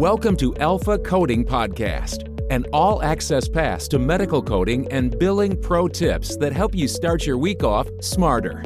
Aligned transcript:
Welcome 0.00 0.34
to 0.38 0.56
Alpha 0.56 0.98
Coding 0.98 1.44
Podcast, 1.44 2.26
an 2.50 2.64
all 2.72 3.02
access 3.02 3.46
pass 3.46 3.86
to 3.88 3.98
medical 3.98 4.40
coding 4.40 4.90
and 4.90 5.18
billing 5.18 5.60
pro 5.60 5.88
tips 5.88 6.38
that 6.38 6.54
help 6.54 6.74
you 6.74 6.88
start 6.88 7.26
your 7.26 7.36
week 7.36 7.62
off 7.62 7.86
smarter. 8.00 8.64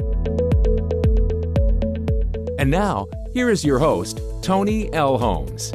And 2.57 2.71
now, 2.71 3.07
here 3.33 3.49
is 3.49 3.65
your 3.65 3.79
host, 3.79 4.21
Tony 4.41 4.89
L. 4.93 5.17
Holmes. 5.17 5.71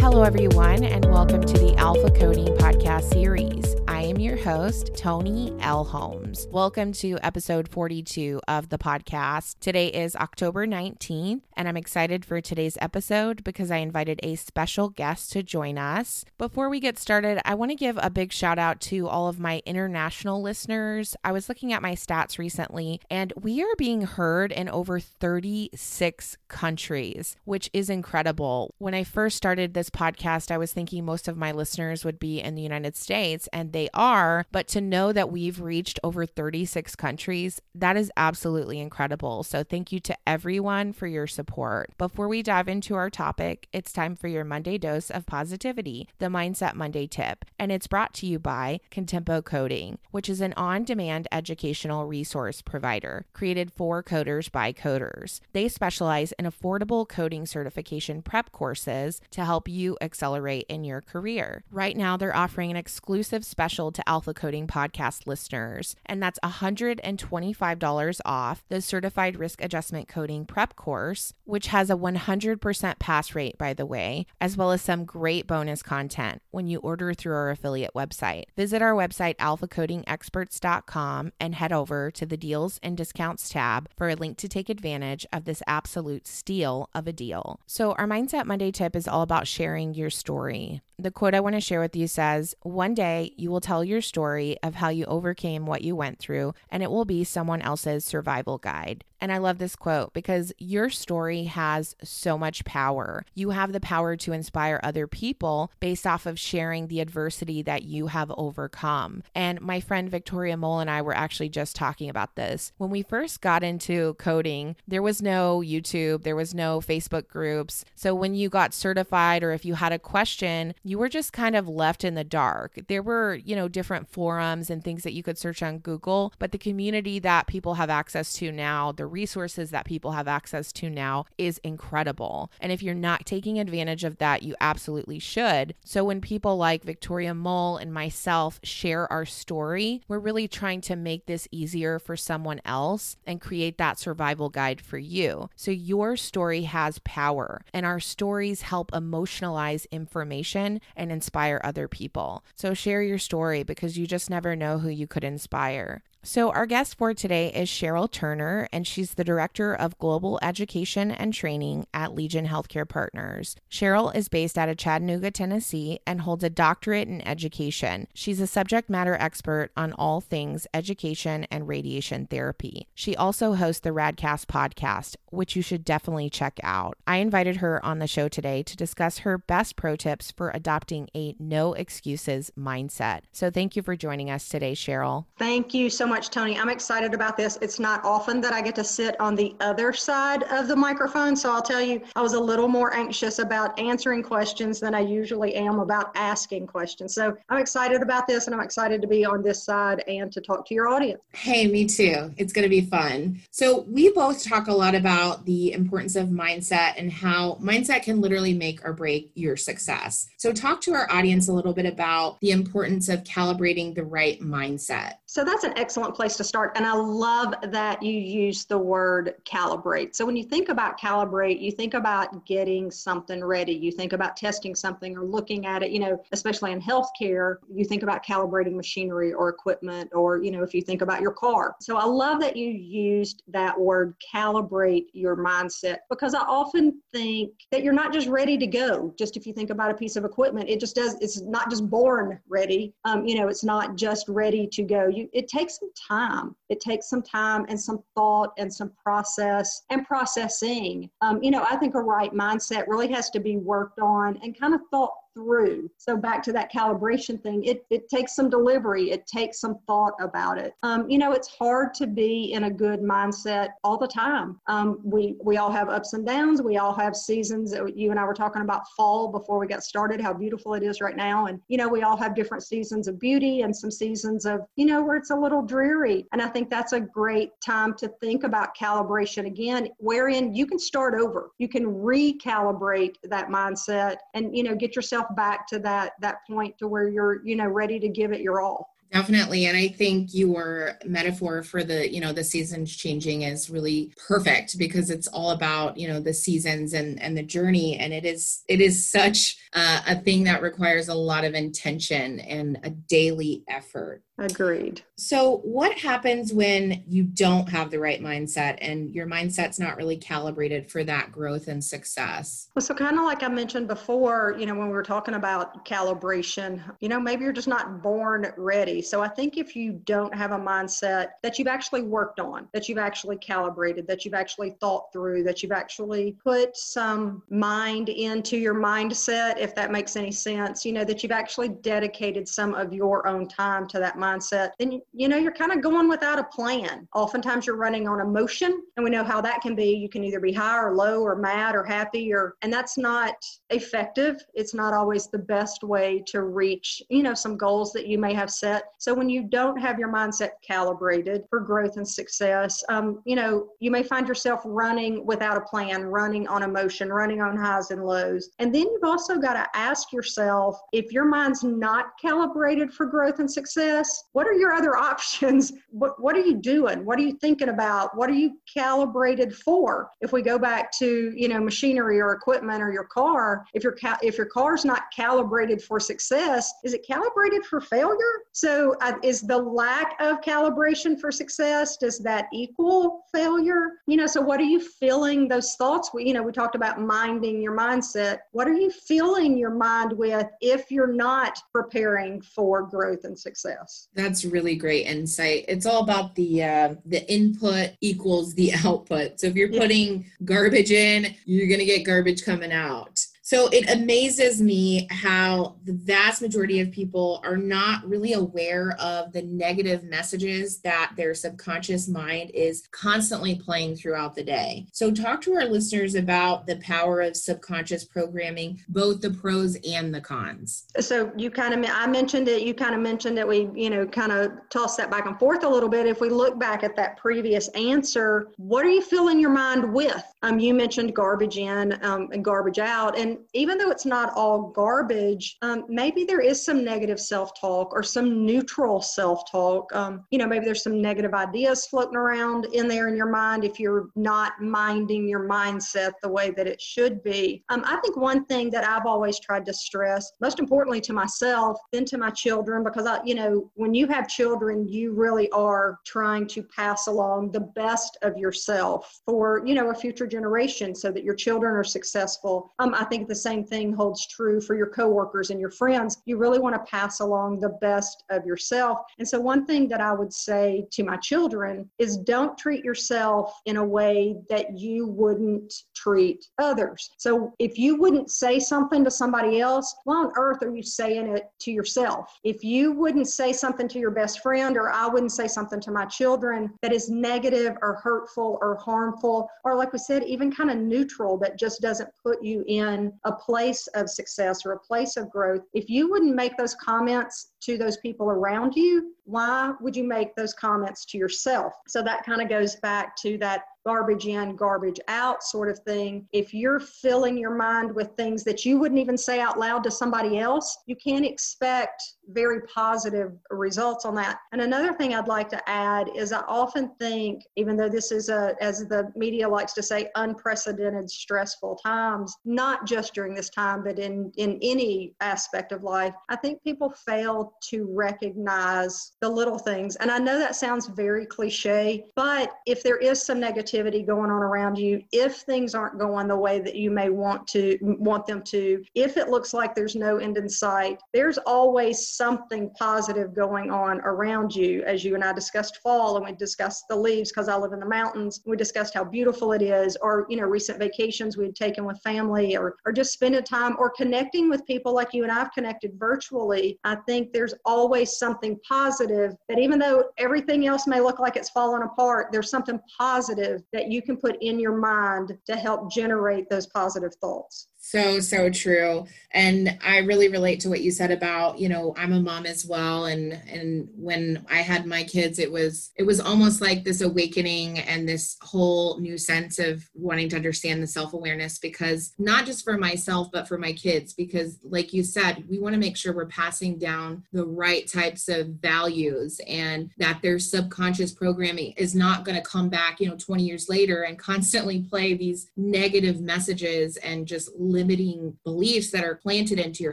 Hello, 0.00 0.22
everyone, 0.22 0.84
and 0.84 1.04
welcome 1.04 1.42
to 1.42 1.58
the 1.58 1.74
Alpha 1.76 2.10
Coding 2.10 2.46
Podcast 2.56 3.12
series. 3.12 3.75
Am 4.16 4.20
your 4.20 4.38
host, 4.38 4.92
Tony 4.96 5.54
L. 5.60 5.84
Holmes. 5.84 6.46
Welcome 6.50 6.92
to 6.92 7.18
episode 7.22 7.68
42 7.68 8.40
of 8.48 8.70
the 8.70 8.78
podcast. 8.78 9.56
Today 9.60 9.88
is 9.88 10.16
October 10.16 10.66
19th, 10.66 11.42
and 11.54 11.68
I'm 11.68 11.76
excited 11.76 12.24
for 12.24 12.40
today's 12.40 12.78
episode 12.80 13.44
because 13.44 13.70
I 13.70 13.76
invited 13.76 14.18
a 14.22 14.36
special 14.36 14.88
guest 14.88 15.32
to 15.32 15.42
join 15.42 15.76
us. 15.76 16.24
Before 16.38 16.70
we 16.70 16.80
get 16.80 16.98
started, 16.98 17.42
I 17.44 17.54
want 17.56 17.72
to 17.72 17.76
give 17.76 17.98
a 18.00 18.08
big 18.08 18.32
shout 18.32 18.58
out 18.58 18.80
to 18.82 19.06
all 19.06 19.28
of 19.28 19.38
my 19.38 19.60
international 19.66 20.40
listeners. 20.40 21.14
I 21.22 21.32
was 21.32 21.50
looking 21.50 21.74
at 21.74 21.82
my 21.82 21.92
stats 21.92 22.38
recently, 22.38 23.02
and 23.10 23.34
we 23.38 23.62
are 23.62 23.76
being 23.76 24.00
heard 24.00 24.50
in 24.50 24.70
over 24.70 24.98
36 24.98 26.38
countries, 26.48 27.36
which 27.44 27.68
is 27.74 27.90
incredible. 27.90 28.74
When 28.78 28.94
I 28.94 29.04
first 29.04 29.36
started 29.36 29.74
this 29.74 29.90
podcast, 29.90 30.50
I 30.50 30.56
was 30.56 30.72
thinking 30.72 31.04
most 31.04 31.28
of 31.28 31.36
my 31.36 31.52
listeners 31.52 32.02
would 32.02 32.18
be 32.18 32.40
in 32.40 32.54
the 32.54 32.62
United 32.62 32.96
States, 32.96 33.46
and 33.52 33.74
they 33.74 33.90
are. 33.92 34.05
But 34.06 34.68
to 34.68 34.80
know 34.80 35.12
that 35.12 35.32
we've 35.32 35.60
reached 35.60 35.98
over 36.04 36.26
36 36.26 36.94
countries, 36.94 37.60
that 37.74 37.96
is 37.96 38.12
absolutely 38.16 38.78
incredible. 38.78 39.42
So 39.42 39.64
thank 39.64 39.90
you 39.90 39.98
to 40.00 40.16
everyone 40.26 40.92
for 40.92 41.08
your 41.08 41.26
support. 41.26 41.90
Before 41.98 42.28
we 42.28 42.42
dive 42.42 42.68
into 42.68 42.94
our 42.94 43.10
topic, 43.10 43.66
it's 43.72 43.92
time 43.92 44.14
for 44.14 44.28
your 44.28 44.44
Monday 44.44 44.78
dose 44.78 45.10
of 45.10 45.26
positivity, 45.26 46.08
the 46.18 46.26
Mindset 46.26 46.74
Monday 46.74 47.08
tip. 47.08 47.44
And 47.58 47.72
it's 47.72 47.88
brought 47.88 48.14
to 48.14 48.26
you 48.26 48.38
by 48.38 48.78
Contempo 48.92 49.44
Coding, 49.44 49.98
which 50.12 50.28
is 50.28 50.40
an 50.40 50.54
on 50.56 50.84
demand 50.84 51.26
educational 51.32 52.06
resource 52.06 52.62
provider 52.62 53.26
created 53.32 53.72
for 53.72 54.04
coders 54.04 54.52
by 54.52 54.72
coders. 54.72 55.40
They 55.52 55.68
specialize 55.68 56.32
in 56.38 56.44
affordable 56.44 57.08
coding 57.08 57.44
certification 57.44 58.22
prep 58.22 58.52
courses 58.52 59.20
to 59.32 59.44
help 59.44 59.68
you 59.68 59.96
accelerate 60.00 60.66
in 60.68 60.84
your 60.84 61.00
career. 61.00 61.64
Right 61.72 61.96
now, 61.96 62.16
they're 62.16 62.36
offering 62.36 62.70
an 62.70 62.76
exclusive 62.76 63.44
special 63.44 63.92
to 63.96 64.08
Alpha 64.08 64.32
Coding 64.34 64.66
podcast 64.66 65.26
listeners, 65.26 65.96
and 66.04 66.22
that's 66.22 66.38
$125 66.44 68.20
off 68.24 68.62
the 68.68 68.80
Certified 68.80 69.36
Risk 69.38 69.62
Adjustment 69.64 70.06
Coding 70.06 70.44
Prep 70.44 70.76
course, 70.76 71.32
which 71.44 71.68
has 71.68 71.88
a 71.90 71.96
100% 71.96 72.98
pass 72.98 73.34
rate, 73.34 73.56
by 73.58 73.72
the 73.72 73.86
way, 73.86 74.26
as 74.40 74.56
well 74.56 74.70
as 74.70 74.82
some 74.82 75.04
great 75.04 75.46
bonus 75.46 75.82
content 75.82 76.42
when 76.50 76.66
you 76.66 76.78
order 76.80 77.14
through 77.14 77.34
our 77.34 77.50
affiliate 77.50 77.94
website. 77.94 78.44
Visit 78.54 78.82
our 78.82 78.92
website, 78.92 79.36
alphacodingexperts.com, 79.36 81.32
and 81.40 81.54
head 81.54 81.72
over 81.72 82.10
to 82.10 82.26
the 82.26 82.36
Deals 82.36 82.78
and 82.82 82.96
Discounts 82.96 83.48
tab 83.48 83.88
for 83.96 84.10
a 84.10 84.14
link 84.14 84.36
to 84.38 84.48
take 84.48 84.68
advantage 84.68 85.26
of 85.32 85.46
this 85.46 85.62
absolute 85.66 86.26
steal 86.26 86.90
of 86.94 87.06
a 87.06 87.12
deal. 87.12 87.60
So, 87.66 87.92
our 87.92 88.06
Mindset 88.06 88.44
Monday 88.44 88.70
tip 88.70 88.94
is 88.94 89.08
all 89.08 89.22
about 89.22 89.46
sharing 89.46 89.94
your 89.94 90.10
story. 90.10 90.82
The 90.98 91.10
quote 91.10 91.34
I 91.34 91.40
want 91.40 91.54
to 91.54 91.60
share 91.60 91.80
with 91.80 91.94
you 91.94 92.06
says, 92.06 92.54
One 92.62 92.94
day 92.94 93.32
you 93.36 93.50
will 93.50 93.60
tell 93.60 93.84
your 93.84 94.00
story 94.00 94.56
of 94.62 94.76
how 94.76 94.88
you 94.88 95.04
overcame 95.04 95.66
what 95.66 95.82
you 95.82 95.94
went 95.94 96.18
through, 96.18 96.54
and 96.70 96.82
it 96.82 96.90
will 96.90 97.04
be 97.04 97.22
someone 97.22 97.60
else's 97.60 98.02
survival 98.02 98.56
guide. 98.56 99.04
And 99.20 99.32
I 99.32 99.38
love 99.38 99.58
this 99.58 99.76
quote 99.76 100.12
because 100.12 100.52
your 100.58 100.90
story 100.90 101.44
has 101.44 101.96
so 102.02 102.36
much 102.36 102.64
power. 102.64 103.24
You 103.34 103.50
have 103.50 103.72
the 103.72 103.80
power 103.80 104.16
to 104.16 104.32
inspire 104.32 104.80
other 104.82 105.06
people 105.06 105.70
based 105.80 106.06
off 106.06 106.26
of 106.26 106.38
sharing 106.38 106.88
the 106.88 107.00
adversity 107.00 107.62
that 107.62 107.84
you 107.84 108.08
have 108.08 108.32
overcome. 108.36 109.22
And 109.34 109.60
my 109.60 109.80
friend 109.80 110.10
Victoria 110.10 110.56
Mole 110.56 110.80
and 110.80 110.90
I 110.90 111.02
were 111.02 111.16
actually 111.16 111.48
just 111.48 111.76
talking 111.76 112.10
about 112.10 112.36
this. 112.36 112.72
When 112.76 112.90
we 112.90 113.02
first 113.02 113.40
got 113.40 113.62
into 113.62 114.14
coding, 114.14 114.76
there 114.86 115.02
was 115.02 115.22
no 115.22 115.62
YouTube, 115.64 116.22
there 116.22 116.36
was 116.36 116.54
no 116.54 116.80
Facebook 116.80 117.28
groups. 117.28 117.84
So 117.94 118.14
when 118.14 118.34
you 118.34 118.48
got 118.48 118.74
certified 118.74 119.42
or 119.42 119.52
if 119.52 119.64
you 119.64 119.74
had 119.74 119.92
a 119.92 119.98
question, 119.98 120.74
you 120.82 120.98
were 120.98 121.08
just 121.08 121.32
kind 121.32 121.56
of 121.56 121.68
left 121.68 122.04
in 122.04 122.14
the 122.14 122.24
dark. 122.24 122.78
There 122.88 123.02
were, 123.02 123.34
you 123.34 123.56
know, 123.56 123.68
different 123.68 124.08
forums 124.08 124.70
and 124.70 124.82
things 124.82 125.02
that 125.02 125.12
you 125.12 125.22
could 125.22 125.38
search 125.38 125.62
on 125.62 125.78
Google, 125.78 126.32
but 126.38 126.52
the 126.52 126.58
community 126.58 127.18
that 127.20 127.46
people 127.46 127.74
have 127.74 127.90
access 127.90 128.34
to 128.34 128.52
now, 128.52 128.92
the 128.92 129.05
resources 129.06 129.70
that 129.70 129.86
people 129.86 130.12
have 130.12 130.28
access 130.28 130.72
to 130.72 130.90
now 130.90 131.26
is 131.38 131.58
incredible. 131.58 132.50
And 132.60 132.72
if 132.72 132.82
you're 132.82 132.94
not 132.94 133.26
taking 133.26 133.58
advantage 133.58 134.04
of 134.04 134.18
that, 134.18 134.42
you 134.42 134.54
absolutely 134.60 135.18
should. 135.18 135.74
So 135.84 136.04
when 136.04 136.20
people 136.20 136.56
like 136.56 136.84
Victoria 136.84 137.34
Mole 137.34 137.76
and 137.76 137.92
myself 137.92 138.60
share 138.62 139.10
our 139.12 139.24
story, 139.24 140.02
we're 140.08 140.18
really 140.18 140.48
trying 140.48 140.80
to 140.82 140.96
make 140.96 141.26
this 141.26 141.48
easier 141.50 141.98
for 141.98 142.16
someone 142.16 142.60
else 142.64 143.16
and 143.26 143.40
create 143.40 143.78
that 143.78 143.98
survival 143.98 144.48
guide 144.48 144.80
for 144.80 144.98
you. 144.98 145.48
So 145.56 145.70
your 145.70 146.16
story 146.16 146.62
has 146.62 146.98
power, 147.00 147.62
and 147.72 147.86
our 147.86 148.00
stories 148.00 148.62
help 148.62 148.90
emotionalize 148.92 149.86
information 149.90 150.80
and 150.96 151.12
inspire 151.12 151.60
other 151.62 151.88
people. 151.88 152.44
So 152.54 152.74
share 152.74 153.02
your 153.02 153.18
story 153.18 153.62
because 153.62 153.98
you 153.98 154.06
just 154.06 154.30
never 154.30 154.56
know 154.56 154.78
who 154.78 154.88
you 154.88 155.06
could 155.06 155.24
inspire. 155.24 156.02
So, 156.26 156.50
our 156.50 156.66
guest 156.66 156.98
for 156.98 157.14
today 157.14 157.52
is 157.52 157.68
Cheryl 157.68 158.10
Turner, 158.10 158.68
and 158.72 158.84
she's 158.84 159.14
the 159.14 159.22
Director 159.22 159.72
of 159.72 159.96
Global 160.00 160.40
Education 160.42 161.12
and 161.12 161.32
Training 161.32 161.86
at 161.94 162.16
Legion 162.16 162.48
Healthcare 162.48 162.86
Partners. 162.86 163.54
Cheryl 163.70 164.12
is 164.12 164.28
based 164.28 164.58
out 164.58 164.68
of 164.68 164.76
Chattanooga, 164.76 165.30
Tennessee, 165.30 166.00
and 166.04 166.22
holds 166.22 166.42
a 166.42 166.50
doctorate 166.50 167.06
in 167.06 167.26
education. 167.26 168.08
She's 168.12 168.40
a 168.40 168.48
subject 168.48 168.90
matter 168.90 169.14
expert 169.20 169.70
on 169.76 169.92
all 169.92 170.20
things 170.20 170.66
education 170.74 171.44
and 171.44 171.68
radiation 171.68 172.26
therapy. 172.26 172.88
She 172.92 173.14
also 173.14 173.54
hosts 173.54 173.82
the 173.82 173.90
Radcast 173.90 174.46
podcast, 174.46 175.14
which 175.30 175.54
you 175.54 175.62
should 175.62 175.84
definitely 175.84 176.28
check 176.28 176.58
out. 176.64 176.98
I 177.06 177.18
invited 177.18 177.58
her 177.58 177.82
on 177.86 178.00
the 178.00 178.08
show 178.08 178.26
today 178.26 178.64
to 178.64 178.76
discuss 178.76 179.18
her 179.18 179.38
best 179.38 179.76
pro 179.76 179.94
tips 179.94 180.32
for 180.32 180.50
adopting 180.50 181.08
a 181.14 181.36
no 181.38 181.72
excuses 181.74 182.50
mindset. 182.58 183.20
So, 183.30 183.48
thank 183.48 183.76
you 183.76 183.82
for 183.82 183.94
joining 183.94 184.28
us 184.28 184.48
today, 184.48 184.72
Cheryl. 184.72 185.26
Thank 185.38 185.72
you 185.72 185.88
so 185.88 186.04
much 186.04 186.15
much, 186.16 186.30
Tony. 186.30 186.58
I'm 186.58 186.70
excited 186.70 187.12
about 187.12 187.36
this. 187.36 187.58
It's 187.60 187.78
not 187.78 188.02
often 188.02 188.40
that 188.40 188.54
I 188.54 188.62
get 188.62 188.74
to 188.76 188.84
sit 188.84 189.20
on 189.20 189.34
the 189.34 189.54
other 189.60 189.92
side 189.92 190.44
of 190.44 190.66
the 190.66 190.74
microphone. 190.74 191.36
So 191.36 191.52
I'll 191.52 191.60
tell 191.60 191.82
you, 191.82 192.00
I 192.16 192.22
was 192.22 192.32
a 192.32 192.40
little 192.40 192.68
more 192.68 192.94
anxious 192.94 193.38
about 193.38 193.78
answering 193.78 194.22
questions 194.22 194.80
than 194.80 194.94
I 194.94 195.00
usually 195.00 195.54
am 195.56 195.78
about 195.78 196.12
asking 196.14 196.68
questions. 196.68 197.14
So 197.14 197.36
I'm 197.50 197.58
excited 197.58 198.00
about 198.00 198.26
this 198.26 198.46
and 198.46 198.54
I'm 198.54 198.62
excited 198.62 199.02
to 199.02 199.06
be 199.06 199.26
on 199.26 199.42
this 199.42 199.62
side 199.62 200.04
and 200.08 200.32
to 200.32 200.40
talk 200.40 200.66
to 200.68 200.74
your 200.74 200.88
audience. 200.88 201.20
Hey, 201.34 201.66
me 201.66 201.84
too. 201.84 202.32
It's 202.38 202.54
going 202.54 202.62
to 202.62 202.70
be 202.70 202.80
fun. 202.80 203.38
So 203.50 203.82
we 203.82 204.10
both 204.10 204.42
talk 204.42 204.68
a 204.68 204.72
lot 204.72 204.94
about 204.94 205.44
the 205.44 205.72
importance 205.72 206.16
of 206.16 206.28
mindset 206.28 206.94
and 206.96 207.12
how 207.12 207.58
mindset 207.60 208.04
can 208.04 208.22
literally 208.22 208.54
make 208.54 208.82
or 208.88 208.94
break 208.94 209.32
your 209.34 209.58
success. 209.58 210.28
So 210.38 210.54
talk 210.54 210.80
to 210.82 210.94
our 210.94 211.12
audience 211.12 211.48
a 211.48 211.52
little 211.52 211.74
bit 211.74 211.84
about 211.84 212.40
the 212.40 212.52
importance 212.52 213.10
of 213.10 213.22
calibrating 213.24 213.94
the 213.94 214.04
right 214.04 214.40
mindset. 214.40 215.16
So 215.28 215.44
that's 215.44 215.64
an 215.64 215.76
excellent 215.76 216.14
place 216.14 216.36
to 216.36 216.44
start. 216.44 216.72
And 216.76 216.86
I 216.86 216.94
love 216.94 217.52
that 217.64 218.00
you 218.00 218.12
use 218.12 218.64
the 218.64 218.78
word 218.78 219.34
calibrate. 219.44 220.14
So 220.14 220.24
when 220.24 220.36
you 220.36 220.44
think 220.44 220.68
about 220.68 221.00
calibrate, 221.00 221.60
you 221.60 221.72
think 221.72 221.94
about 221.94 222.46
getting 222.46 222.92
something 222.92 223.44
ready. 223.44 223.72
You 223.72 223.90
think 223.90 224.12
about 224.12 224.36
testing 224.36 224.76
something 224.76 225.16
or 225.16 225.24
looking 225.24 225.66
at 225.66 225.82
it, 225.82 225.90
you 225.90 225.98
know, 225.98 226.22
especially 226.30 226.70
in 226.70 226.80
healthcare, 226.80 227.56
you 227.68 227.84
think 227.84 228.04
about 228.04 228.24
calibrating 228.24 228.74
machinery 228.74 229.32
or 229.32 229.48
equipment, 229.48 230.10
or, 230.14 230.40
you 230.42 230.52
know, 230.52 230.62
if 230.62 230.72
you 230.72 230.80
think 230.80 231.02
about 231.02 231.20
your 231.20 231.32
car. 231.32 231.74
So 231.80 231.96
I 231.96 232.04
love 232.04 232.40
that 232.40 232.56
you 232.56 232.68
used 232.68 233.42
that 233.48 233.78
word 233.78 234.14
calibrate 234.32 235.06
your 235.12 235.36
mindset 235.36 235.98
because 236.08 236.34
I 236.34 236.42
often 236.42 237.02
think 237.12 237.50
that 237.72 237.82
you're 237.82 237.92
not 237.92 238.12
just 238.12 238.28
ready 238.28 238.56
to 238.58 238.66
go. 238.66 239.12
Just 239.18 239.36
if 239.36 239.44
you 239.44 239.52
think 239.52 239.70
about 239.70 239.90
a 239.90 239.94
piece 239.94 240.14
of 240.14 240.24
equipment, 240.24 240.70
it 240.70 240.78
just 240.78 240.94
does, 240.94 241.16
it's 241.20 241.40
not 241.40 241.68
just 241.68 241.90
born 241.90 242.38
ready. 242.48 242.94
Um, 243.04 243.26
you 243.26 243.34
know, 243.34 243.48
it's 243.48 243.64
not 243.64 243.96
just 243.96 244.28
ready 244.28 244.68
to 244.68 244.82
go 244.84 245.08
you 245.16 245.28
it 245.32 245.48
takes 245.48 245.78
some 245.78 245.90
time. 245.94 246.54
It 246.68 246.80
takes 246.80 247.08
some 247.08 247.22
time 247.22 247.66
and 247.68 247.80
some 247.80 248.02
thought 248.14 248.52
and 248.58 248.72
some 248.72 248.92
process 249.02 249.82
and 249.90 250.06
processing. 250.06 251.10
Um, 251.22 251.42
you 251.42 251.50
know 251.50 251.64
i 251.68 251.76
think 251.76 251.94
a 251.94 252.00
right 252.00 252.32
mindset 252.32 252.86
really 252.86 253.08
has 253.12 253.30
to 253.30 253.40
be 253.40 253.56
worked 253.56 253.98
on 254.00 254.38
and 254.42 254.58
kind 254.58 254.74
of 254.74 254.80
thought 254.90 255.12
through. 255.36 255.90
So 255.98 256.16
back 256.16 256.42
to 256.44 256.52
that 256.52 256.72
calibration 256.72 257.40
thing, 257.42 257.62
it, 257.64 257.84
it 257.90 258.08
takes 258.08 258.34
some 258.34 258.48
delivery, 258.48 259.10
it 259.10 259.26
takes 259.26 259.60
some 259.60 259.78
thought 259.86 260.14
about 260.18 260.56
it. 260.56 260.72
Um, 260.82 261.08
you 261.10 261.18
know, 261.18 261.32
it's 261.32 261.48
hard 261.48 261.92
to 261.94 262.06
be 262.06 262.52
in 262.52 262.64
a 262.64 262.70
good 262.70 263.00
mindset 263.00 263.68
all 263.84 263.98
the 263.98 264.08
time. 264.08 264.58
Um, 264.66 264.98
we 265.04 265.36
we 265.44 265.58
all 265.58 265.70
have 265.70 265.90
ups 265.90 266.14
and 266.14 266.24
downs. 266.26 266.62
We 266.62 266.78
all 266.78 266.94
have 266.94 267.14
seasons. 267.14 267.74
You 267.94 268.10
and 268.10 268.18
I 268.18 268.24
were 268.24 268.34
talking 268.34 268.62
about 268.62 268.88
fall 268.96 269.28
before 269.28 269.58
we 269.58 269.66
got 269.66 269.84
started, 269.84 270.20
how 270.20 270.32
beautiful 270.32 270.72
it 270.72 270.82
is 270.82 271.02
right 271.02 271.16
now, 271.16 271.46
and 271.46 271.60
you 271.68 271.76
know, 271.76 271.88
we 271.88 272.02
all 272.02 272.16
have 272.16 272.34
different 272.34 272.64
seasons 272.64 273.06
of 273.06 273.20
beauty 273.20 273.60
and 273.60 273.76
some 273.76 273.90
seasons 273.90 274.46
of 274.46 274.60
you 274.76 274.86
know 274.86 275.02
where 275.02 275.16
it's 275.16 275.30
a 275.30 275.36
little 275.36 275.60
dreary. 275.60 276.26
And 276.32 276.40
I 276.40 276.48
think 276.48 276.70
that's 276.70 276.92
a 276.92 277.00
great 277.00 277.50
time 277.64 277.94
to 277.98 278.08
think 278.20 278.44
about 278.44 278.76
calibration 278.76 279.46
again, 279.46 279.88
wherein 279.98 280.54
you 280.54 280.66
can 280.66 280.78
start 280.78 281.20
over. 281.20 281.50
You 281.58 281.68
can 281.68 281.84
recalibrate 281.84 283.16
that 283.24 283.48
mindset 283.48 284.16
and 284.32 284.56
you 284.56 284.62
know 284.62 284.74
get 284.74 284.96
yourself 284.96 285.25
back 285.34 285.66
to 285.68 285.78
that 285.78 286.12
that 286.20 286.46
point 286.46 286.76
to 286.78 286.86
where 286.86 287.08
you're 287.08 287.44
you 287.44 287.56
know 287.56 287.66
ready 287.66 287.98
to 287.98 288.08
give 288.08 288.32
it 288.32 288.40
your 288.40 288.60
all 288.60 288.90
Definitely. 289.12 289.66
And 289.66 289.76
I 289.76 289.88
think 289.88 290.34
your 290.34 290.98
metaphor 291.04 291.62
for 291.62 291.84
the, 291.84 292.12
you 292.12 292.20
know, 292.20 292.32
the 292.32 292.42
seasons 292.42 292.94
changing 292.94 293.42
is 293.42 293.70
really 293.70 294.12
perfect 294.26 294.78
because 294.78 295.10
it's 295.10 295.28
all 295.28 295.52
about, 295.52 295.96
you 295.96 296.08
know, 296.08 296.18
the 296.18 296.34
seasons 296.34 296.92
and 296.92 297.22
and 297.22 297.36
the 297.36 297.42
journey 297.42 297.96
and 297.98 298.12
it 298.12 298.24
is 298.24 298.62
it 298.68 298.80
is 298.80 299.08
such 299.08 299.56
uh, 299.74 300.00
a 300.08 300.16
thing 300.16 300.42
that 300.44 300.60
requires 300.60 301.08
a 301.08 301.14
lot 301.14 301.44
of 301.44 301.54
intention 301.54 302.40
and 302.40 302.78
a 302.82 302.90
daily 302.90 303.62
effort. 303.68 304.22
Agreed. 304.38 305.00
So, 305.16 305.62
what 305.64 305.96
happens 305.96 306.52
when 306.52 307.02
you 307.08 307.22
don't 307.22 307.70
have 307.70 307.90
the 307.90 307.98
right 307.98 308.20
mindset 308.20 308.76
and 308.82 309.14
your 309.14 309.26
mindset's 309.26 309.78
not 309.78 309.96
really 309.96 310.18
calibrated 310.18 310.90
for 310.90 311.04
that 311.04 311.32
growth 311.32 311.68
and 311.68 311.82
success? 311.82 312.68
Well, 312.74 312.82
so 312.82 312.94
kind 312.94 313.18
of 313.18 313.24
like 313.24 313.42
I 313.42 313.48
mentioned 313.48 313.88
before, 313.88 314.54
you 314.58 314.66
know, 314.66 314.74
when 314.74 314.88
we 314.88 314.92
were 314.92 315.02
talking 315.02 315.34
about 315.34 315.86
calibration, 315.86 316.82
you 317.00 317.08
know, 317.08 317.18
maybe 317.18 317.44
you're 317.44 317.54
just 317.54 317.66
not 317.66 318.02
born 318.02 318.52
ready. 318.58 319.00
So, 319.00 319.22
I 319.22 319.28
think 319.28 319.56
if 319.56 319.74
you 319.74 319.92
don't 320.04 320.34
have 320.34 320.52
a 320.52 320.58
mindset 320.58 321.28
that 321.42 321.58
you've 321.58 321.68
actually 321.68 322.02
worked 322.02 322.38
on, 322.38 322.68
that 322.74 322.90
you've 322.90 322.98
actually 322.98 323.38
calibrated, 323.38 324.06
that 324.06 324.26
you've 324.26 324.34
actually 324.34 324.76
thought 324.80 325.10
through, 325.14 325.44
that 325.44 325.62
you've 325.62 325.72
actually 325.72 326.36
put 326.44 326.76
some 326.76 327.42
mind 327.48 328.10
into 328.10 328.58
your 328.58 328.74
mindset, 328.74 329.56
if 329.56 329.74
that 329.76 329.90
makes 329.90 330.14
any 330.14 330.30
sense, 330.30 330.84
you 330.84 330.92
know, 330.92 331.04
that 331.04 331.22
you've 331.22 331.32
actually 331.32 331.70
dedicated 331.70 332.46
some 332.46 332.74
of 332.74 332.92
your 332.92 333.26
own 333.26 333.48
time 333.48 333.88
to 333.88 333.98
that 333.98 334.16
mindset 334.16 334.25
mindset, 334.26 334.70
then 334.78 335.00
you 335.12 335.28
know 335.28 335.36
you're 335.36 335.52
kind 335.52 335.72
of 335.72 335.80
going 335.82 336.08
without 336.08 336.38
a 336.38 336.44
plan. 336.44 337.06
Oftentimes 337.14 337.66
you're 337.66 337.76
running 337.76 338.08
on 338.08 338.20
emotion, 338.20 338.82
and 338.96 339.04
we 339.04 339.10
know 339.10 339.24
how 339.24 339.40
that 339.40 339.60
can 339.60 339.74
be. 339.74 339.90
You 339.90 340.08
can 340.08 340.24
either 340.24 340.40
be 340.40 340.52
high 340.52 340.78
or 340.78 340.94
low 340.94 341.22
or 341.22 341.36
mad 341.36 341.74
or 341.74 341.84
happy 341.84 342.32
or 342.32 342.56
and 342.62 342.72
that's 342.72 342.96
not 342.98 343.34
effective. 343.70 344.36
It's 344.54 344.74
not 344.74 344.92
always 344.94 345.28
the 345.28 345.38
best 345.38 345.82
way 345.82 346.22
to 346.28 346.42
reach, 346.42 347.02
you 347.08 347.22
know, 347.22 347.34
some 347.34 347.56
goals 347.56 347.92
that 347.92 348.06
you 348.06 348.18
may 348.18 348.34
have 348.34 348.50
set. 348.50 348.84
So 348.98 349.14
when 349.14 349.28
you 349.28 349.44
don't 349.44 349.78
have 349.80 349.98
your 349.98 350.12
mindset 350.12 350.50
calibrated 350.66 351.44
for 351.50 351.60
growth 351.60 351.96
and 351.96 352.08
success, 352.08 352.82
um, 352.88 353.22
you 353.24 353.36
know, 353.36 353.68
you 353.80 353.90
may 353.90 354.02
find 354.02 354.26
yourself 354.28 354.60
running 354.64 355.24
without 355.26 355.56
a 355.56 355.60
plan, 355.60 356.04
running 356.04 356.46
on 356.48 356.62
emotion, 356.62 357.12
running 357.12 357.40
on 357.40 357.56
highs 357.56 357.90
and 357.90 358.04
lows. 358.04 358.50
And 358.58 358.74
then 358.74 358.82
you've 358.82 359.04
also 359.04 359.38
got 359.38 359.54
to 359.54 359.66
ask 359.76 360.12
yourself 360.12 360.80
if 360.92 361.12
your 361.12 361.24
mind's 361.24 361.64
not 361.64 362.18
calibrated 362.20 362.92
for 362.92 363.06
growth 363.06 363.38
and 363.38 363.50
success, 363.50 364.15
what 364.32 364.46
are 364.46 364.52
your 364.54 364.72
other 364.72 364.96
options? 365.10 365.72
What, 365.90 366.20
what 366.20 366.36
are 366.36 366.44
you 366.44 366.54
doing? 366.54 367.04
What 367.04 367.18
are 367.18 367.22
you 367.22 367.36
thinking 367.36 367.68
about? 367.68 368.16
What 368.16 368.30
are 368.30 368.34
you 368.34 368.58
calibrated 368.72 369.54
for? 369.54 370.10
If 370.20 370.32
we 370.32 370.42
go 370.42 370.58
back 370.58 370.92
to, 370.98 371.32
you 371.34 371.48
know, 371.48 371.60
machinery 371.60 372.20
or 372.20 372.32
equipment 372.32 372.82
or 372.82 372.92
your 372.92 373.04
car, 373.04 373.64
if 373.74 373.82
your 373.82 373.92
ca- 373.92 374.18
if 374.22 374.36
your 374.36 374.46
car's 374.46 374.84
not 374.84 375.04
calibrated 375.14 375.82
for 375.82 376.00
success, 376.00 376.72
is 376.84 376.94
it 376.94 377.06
calibrated 377.06 377.64
for 377.64 377.80
failure? 377.80 378.16
So 378.52 378.94
uh, 379.00 379.14
is 379.22 379.42
the 379.42 379.58
lack 379.58 380.16
of 380.20 380.40
calibration 380.40 381.18
for 381.20 381.30
success 381.30 381.96
does 381.96 382.18
that 382.20 382.46
equal 382.52 383.24
failure? 383.32 383.92
You 384.06 384.16
know, 384.16 384.26
so 384.26 384.40
what 384.40 384.60
are 384.60 384.64
you 384.64 384.80
filling 384.80 385.48
those 385.48 385.74
thoughts 385.74 386.10
with? 386.12 386.26
You 386.26 386.34
know, 386.34 386.42
we 386.42 386.52
talked 386.52 386.74
about 386.74 387.00
minding 387.00 387.60
your 387.60 387.76
mindset. 387.76 388.38
What 388.52 388.68
are 388.68 388.74
you 388.74 388.90
filling 388.90 389.56
your 389.56 389.70
mind 389.70 390.12
with 390.12 390.46
if 390.60 390.90
you're 390.90 391.12
not 391.12 391.58
preparing 391.72 392.40
for 392.40 392.82
growth 392.82 393.24
and 393.24 393.38
success? 393.38 394.05
That's 394.14 394.44
really 394.44 394.76
great 394.76 395.06
insight. 395.06 395.66
It's 395.68 395.84
all 395.84 396.02
about 396.02 396.34
the 396.34 396.64
uh, 396.64 396.94
the 397.04 397.30
input 397.30 397.90
equals 398.00 398.54
the 398.54 398.72
output. 398.84 399.40
So 399.40 399.46
if 399.48 399.54
you're 399.54 399.68
putting 399.68 400.24
garbage 400.44 400.90
in, 400.90 401.34
you're 401.44 401.68
gonna 401.68 401.84
get 401.84 402.06
garbage 402.06 402.44
coming 402.44 402.72
out. 402.72 403.24
So 403.46 403.68
it 403.68 403.88
amazes 403.88 404.60
me 404.60 405.06
how 405.08 405.76
the 405.84 405.92
vast 405.92 406.42
majority 406.42 406.80
of 406.80 406.90
people 406.90 407.40
are 407.44 407.56
not 407.56 408.04
really 408.04 408.32
aware 408.32 408.96
of 408.98 409.32
the 409.32 409.42
negative 409.42 410.02
messages 410.02 410.80
that 410.80 411.12
their 411.16 411.32
subconscious 411.32 412.08
mind 412.08 412.50
is 412.54 412.88
constantly 412.90 413.54
playing 413.54 413.94
throughout 413.94 414.34
the 414.34 414.42
day. 414.42 414.88
So 414.90 415.12
talk 415.12 415.42
to 415.42 415.54
our 415.54 415.64
listeners 415.64 416.16
about 416.16 416.66
the 416.66 416.74
power 416.78 417.20
of 417.20 417.36
subconscious 417.36 418.04
programming, 418.04 418.82
both 418.88 419.20
the 419.20 419.30
pros 419.30 419.76
and 419.88 420.12
the 420.12 420.20
cons. 420.20 420.86
So 420.98 421.30
you 421.36 421.52
kind 421.52 421.72
of 421.72 421.88
I 421.88 422.08
mentioned 422.08 422.48
it, 422.48 422.62
you 422.62 422.74
kind 422.74 422.96
of 422.96 423.00
mentioned 423.00 423.38
that 423.38 423.46
we, 423.46 423.70
you 423.76 423.90
know, 423.90 424.08
kind 424.08 424.32
of 424.32 424.50
toss 424.70 424.96
that 424.96 425.08
back 425.08 425.26
and 425.26 425.38
forth 425.38 425.62
a 425.62 425.68
little 425.68 425.88
bit. 425.88 426.06
If 426.06 426.20
we 426.20 426.30
look 426.30 426.58
back 426.58 426.82
at 426.82 426.96
that 426.96 427.16
previous 427.16 427.68
answer, 427.68 428.48
what 428.56 428.84
are 428.84 428.90
you 428.90 429.02
filling 429.02 429.38
your 429.38 429.50
mind 429.50 429.92
with? 429.92 430.24
Um, 430.42 430.58
you 430.58 430.74
mentioned 430.74 431.14
garbage 431.14 431.58
in 431.58 431.96
um, 432.02 432.28
and 432.32 432.44
garbage 432.44 432.80
out. 432.80 433.16
And 433.16 433.35
even 433.54 433.78
though 433.78 433.90
it's 433.90 434.06
not 434.06 434.32
all 434.34 434.70
garbage, 434.70 435.56
um, 435.62 435.84
maybe 435.88 436.24
there 436.24 436.40
is 436.40 436.64
some 436.64 436.84
negative 436.84 437.20
self 437.20 437.58
talk 437.58 437.92
or 437.92 438.02
some 438.02 438.44
neutral 438.44 439.00
self 439.00 439.50
talk. 439.50 439.94
Um, 439.94 440.24
you 440.30 440.38
know, 440.38 440.46
maybe 440.46 440.64
there's 440.64 440.82
some 440.82 441.00
negative 441.00 441.34
ideas 441.34 441.86
floating 441.86 442.16
around 442.16 442.66
in 442.72 442.88
there 442.88 443.08
in 443.08 443.16
your 443.16 443.30
mind 443.30 443.64
if 443.64 443.78
you're 443.80 444.08
not 444.16 444.60
minding 444.60 445.28
your 445.28 445.48
mindset 445.48 446.12
the 446.22 446.28
way 446.28 446.50
that 446.50 446.66
it 446.66 446.80
should 446.80 447.22
be. 447.22 447.62
Um, 447.68 447.82
I 447.86 447.96
think 447.96 448.16
one 448.16 448.44
thing 448.46 448.70
that 448.70 448.86
I've 448.86 449.06
always 449.06 449.38
tried 449.40 449.66
to 449.66 449.72
stress, 449.72 450.32
most 450.40 450.58
importantly 450.58 451.00
to 451.02 451.12
myself, 451.12 451.78
then 451.92 452.04
to 452.06 452.18
my 452.18 452.30
children, 452.30 452.82
because 452.82 453.06
I, 453.06 453.20
you 453.24 453.34
know, 453.34 453.70
when 453.74 453.94
you 453.94 454.06
have 454.08 454.28
children, 454.28 454.86
you 454.88 455.12
really 455.12 455.50
are 455.50 455.98
trying 456.04 456.46
to 456.48 456.62
pass 456.62 457.06
along 457.06 457.52
the 457.52 457.60
best 457.60 458.16
of 458.22 458.36
yourself 458.36 459.20
for, 459.24 459.62
you 459.64 459.74
know, 459.74 459.90
a 459.90 459.94
future 459.94 460.26
generation 460.26 460.94
so 460.94 461.10
that 461.12 461.24
your 461.24 461.34
children 461.34 461.74
are 461.74 461.84
successful. 461.84 462.72
Um, 462.78 462.94
I 462.94 463.04
think 463.04 463.25
the 463.28 463.34
same 463.34 463.64
thing 463.64 463.92
holds 463.92 464.26
true 464.26 464.60
for 464.60 464.76
your 464.76 464.88
coworkers 464.88 465.50
and 465.50 465.60
your 465.60 465.70
friends. 465.70 466.18
You 466.24 466.36
really 466.36 466.58
want 466.58 466.74
to 466.74 466.90
pass 466.90 467.20
along 467.20 467.60
the 467.60 467.76
best 467.80 468.24
of 468.30 468.44
yourself. 468.44 468.98
And 469.18 469.28
so, 469.28 469.40
one 469.40 469.66
thing 469.66 469.88
that 469.88 470.00
I 470.00 470.12
would 470.12 470.32
say 470.32 470.86
to 470.92 471.04
my 471.04 471.16
children 471.16 471.88
is 471.98 472.16
don't 472.16 472.56
treat 472.58 472.84
yourself 472.84 473.52
in 473.66 473.76
a 473.76 473.84
way 473.84 474.36
that 474.48 474.78
you 474.78 475.06
wouldn't 475.06 475.72
treat 475.94 476.46
others. 476.58 477.10
So, 477.18 477.52
if 477.58 477.78
you 477.78 477.96
wouldn't 477.96 478.30
say 478.30 478.58
something 478.58 479.04
to 479.04 479.10
somebody 479.10 479.60
else, 479.60 479.94
why 480.04 480.16
on 480.16 480.32
earth 480.36 480.62
are 480.62 480.74
you 480.74 480.82
saying 480.82 481.28
it 481.36 481.50
to 481.60 481.70
yourself? 481.70 482.38
If 482.44 482.64
you 482.64 482.92
wouldn't 482.92 483.28
say 483.28 483.52
something 483.52 483.88
to 483.88 483.98
your 483.98 484.10
best 484.10 484.40
friend, 484.40 484.76
or 484.76 484.90
I 484.90 485.06
wouldn't 485.06 485.32
say 485.32 485.48
something 485.48 485.80
to 485.80 485.90
my 485.90 486.06
children 486.06 486.72
that 486.82 486.92
is 486.92 487.08
negative 487.08 487.76
or 487.82 488.00
hurtful 488.02 488.58
or 488.60 488.76
harmful, 488.76 489.48
or 489.64 489.76
like 489.76 489.92
we 489.92 489.98
said, 489.98 490.22
even 490.24 490.52
kind 490.52 490.70
of 490.70 490.78
neutral 490.78 491.38
that 491.38 491.58
just 491.58 491.80
doesn't 491.80 492.10
put 492.22 492.42
you 492.42 492.64
in 492.66 493.12
a 493.24 493.32
place 493.32 493.86
of 493.94 494.08
success 494.08 494.64
or 494.64 494.72
a 494.72 494.78
place 494.78 495.16
of 495.16 495.30
growth, 495.30 495.62
if 495.74 495.88
you 495.88 496.10
wouldn't 496.10 496.34
make 496.34 496.56
those 496.56 496.74
comments 496.74 497.52
to 497.62 497.76
those 497.76 497.96
people 497.98 498.30
around 498.30 498.74
you, 498.76 499.14
why 499.24 499.72
would 499.80 499.96
you 499.96 500.04
make 500.04 500.34
those 500.36 500.54
comments 500.54 501.04
to 501.06 501.18
yourself? 501.18 501.72
So 501.88 502.02
that 502.02 502.24
kind 502.24 502.40
of 502.40 502.48
goes 502.48 502.76
back 502.76 503.16
to 503.22 503.36
that 503.38 503.62
garbage 503.84 504.26
in, 504.26 504.56
garbage 504.56 505.00
out 505.08 505.42
sort 505.42 505.68
of 505.68 505.78
thing. 505.80 506.26
If 506.32 506.54
you're 506.54 506.80
filling 506.80 507.36
your 507.36 507.54
mind 507.54 507.94
with 507.94 508.10
things 508.16 508.44
that 508.44 508.64
you 508.64 508.78
wouldn't 508.78 509.00
even 509.00 509.16
say 509.16 509.40
out 509.40 509.58
loud 509.58 509.84
to 509.84 509.90
somebody 509.90 510.38
else, 510.38 510.78
you 510.86 510.96
can't 510.96 511.24
expect 511.24 512.02
very 512.28 512.60
positive 512.62 513.32
results 513.50 514.04
on 514.04 514.14
that. 514.16 514.38
And 514.52 514.60
another 514.60 514.92
thing 514.94 515.14
I'd 515.14 515.28
like 515.28 515.48
to 515.50 515.68
add 515.68 516.10
is 516.14 516.32
I 516.32 516.40
often 516.48 516.90
think, 516.98 517.44
even 517.56 517.76
though 517.76 517.88
this 517.88 518.12
is 518.12 518.28
a, 518.28 518.54
as 518.60 518.86
the 518.86 519.12
media 519.14 519.48
likes 519.48 519.72
to 519.74 519.82
say, 519.82 520.10
unprecedented 520.16 521.10
stressful 521.10 521.76
times, 521.76 522.36
not 522.44 522.86
just 522.86 523.14
during 523.14 523.34
this 523.34 523.50
time, 523.50 523.82
but 523.84 523.98
in, 523.98 524.32
in 524.36 524.58
any 524.62 525.14
aspect 525.20 525.72
of 525.72 525.82
life, 525.82 526.14
I 526.28 526.36
think 526.36 526.62
people 526.62 526.92
fail 527.06 527.54
to 527.70 527.88
recognize 527.92 529.12
the 529.20 529.28
little 529.28 529.58
things. 529.58 529.96
And 529.96 530.10
I 530.10 530.18
know 530.18 530.38
that 530.38 530.56
sounds 530.56 530.88
very 530.88 531.26
cliche, 531.26 532.04
but 532.14 532.52
if 532.66 532.82
there 532.82 532.98
is 532.98 533.22
some 533.22 533.40
negativity 533.40 534.06
going 534.06 534.30
on 534.30 534.42
around 534.42 534.78
you, 534.78 535.02
if 535.12 535.36
things 535.36 535.74
aren't 535.74 535.98
going 535.98 536.28
the 536.28 536.36
way 536.36 536.60
that 536.60 536.76
you 536.76 536.90
may 536.90 537.10
want 537.10 537.46
to 537.48 537.78
want 537.82 538.26
them 538.26 538.42
to, 538.42 538.84
if 538.94 539.16
it 539.16 539.28
looks 539.28 539.52
like 539.54 539.74
there's 539.74 539.96
no 539.96 540.18
end 540.18 540.36
in 540.36 540.48
sight, 540.48 540.98
there's 541.12 541.38
always 541.38 542.15
something 542.16 542.70
positive 542.78 543.34
going 543.34 543.70
on 543.70 544.00
around 544.00 544.54
you. 544.54 544.82
As 544.84 545.04
you 545.04 545.14
and 545.14 545.24
I 545.24 545.32
discussed 545.32 545.78
fall 545.82 546.16
and 546.16 546.24
we 546.24 546.32
discussed 546.32 546.88
the 546.88 546.96
leaves 546.96 547.30
because 547.30 547.48
I 547.48 547.56
live 547.56 547.72
in 547.72 547.80
the 547.80 547.86
mountains. 547.86 548.40
We 548.46 548.56
discussed 548.56 548.94
how 548.94 549.04
beautiful 549.04 549.52
it 549.52 549.62
is, 549.62 549.96
or 550.02 550.26
you 550.28 550.36
know, 550.36 550.44
recent 550.44 550.78
vacations 550.78 551.36
we'd 551.36 551.54
taken 551.54 551.84
with 551.84 552.00
family 552.00 552.56
or 552.56 552.76
or 552.84 552.92
just 552.92 553.12
spending 553.12 553.42
time 553.42 553.76
or 553.78 553.90
connecting 553.90 554.48
with 554.48 554.64
people 554.66 554.94
like 554.94 555.12
you 555.12 555.22
and 555.22 555.32
I've 555.32 555.52
connected 555.52 555.92
virtually. 555.98 556.78
I 556.84 556.96
think 557.06 557.32
there's 557.32 557.54
always 557.64 558.16
something 558.16 558.58
positive 558.66 559.34
that 559.48 559.58
even 559.58 559.78
though 559.78 560.04
everything 560.18 560.66
else 560.66 560.86
may 560.86 561.00
look 561.00 561.18
like 561.18 561.36
it's 561.36 561.50
falling 561.50 561.82
apart, 561.82 562.28
there's 562.32 562.50
something 562.50 562.80
positive 562.98 563.62
that 563.72 563.90
you 563.90 564.02
can 564.02 564.16
put 564.16 564.36
in 564.40 564.58
your 564.58 564.76
mind 564.76 565.36
to 565.46 565.56
help 565.56 565.90
generate 565.90 566.48
those 566.48 566.66
positive 566.66 567.14
thoughts. 567.16 567.68
So, 567.86 568.18
so 568.18 568.50
true. 568.50 569.06
And 569.30 569.78
I 569.80 569.98
really 569.98 570.28
relate 570.28 570.58
to 570.60 570.68
what 570.68 570.80
you 570.80 570.90
said 570.90 571.12
about, 571.12 571.60
you 571.60 571.68
know, 571.68 571.94
I'm 571.96 572.12
a 572.12 572.20
mom 572.20 572.44
as 572.44 572.66
well. 572.66 573.04
And, 573.04 573.32
and 573.32 573.88
when 573.94 574.44
I 574.50 574.56
had 574.62 574.86
my 574.86 575.04
kids, 575.04 575.38
it 575.38 575.52
was, 575.52 575.92
it 575.94 576.02
was 576.02 576.18
almost 576.18 576.60
like 576.60 576.82
this 576.82 577.00
awakening 577.00 577.78
and 577.78 578.08
this 578.08 578.38
whole 578.40 578.98
new 578.98 579.16
sense 579.16 579.60
of 579.60 579.88
wanting 579.94 580.28
to 580.30 580.36
understand 580.36 580.82
the 580.82 580.86
self-awareness 580.88 581.58
because 581.58 582.12
not 582.18 582.44
just 582.44 582.64
for 582.64 582.76
myself, 582.76 583.28
but 583.30 583.46
for 583.46 583.56
my 583.56 583.72
kids, 583.72 584.14
because 584.14 584.58
like 584.64 584.92
you 584.92 585.04
said, 585.04 585.44
we 585.48 585.60
want 585.60 585.74
to 585.74 585.80
make 585.80 585.96
sure 585.96 586.12
we're 586.12 586.26
passing 586.26 586.78
down 586.78 587.22
the 587.32 587.46
right 587.46 587.86
types 587.86 588.28
of 588.28 588.48
values 588.48 589.40
and 589.46 589.90
that 589.98 590.20
their 590.22 590.40
subconscious 590.40 591.12
programming 591.12 591.72
is 591.76 591.94
not 591.94 592.24
going 592.24 592.36
to 592.36 592.42
come 592.42 592.68
back, 592.68 592.98
you 592.98 593.08
know, 593.08 593.16
20 593.16 593.44
years 593.44 593.68
later 593.68 594.02
and 594.02 594.18
constantly 594.18 594.80
play 594.80 595.14
these 595.14 595.50
negative 595.56 596.20
messages 596.20 596.96
and 596.96 597.26
just 597.26 597.50
limiting 597.76 598.36
beliefs 598.44 598.90
that 598.90 599.04
are 599.04 599.16
planted 599.16 599.58
into 599.58 599.82
your 599.82 599.92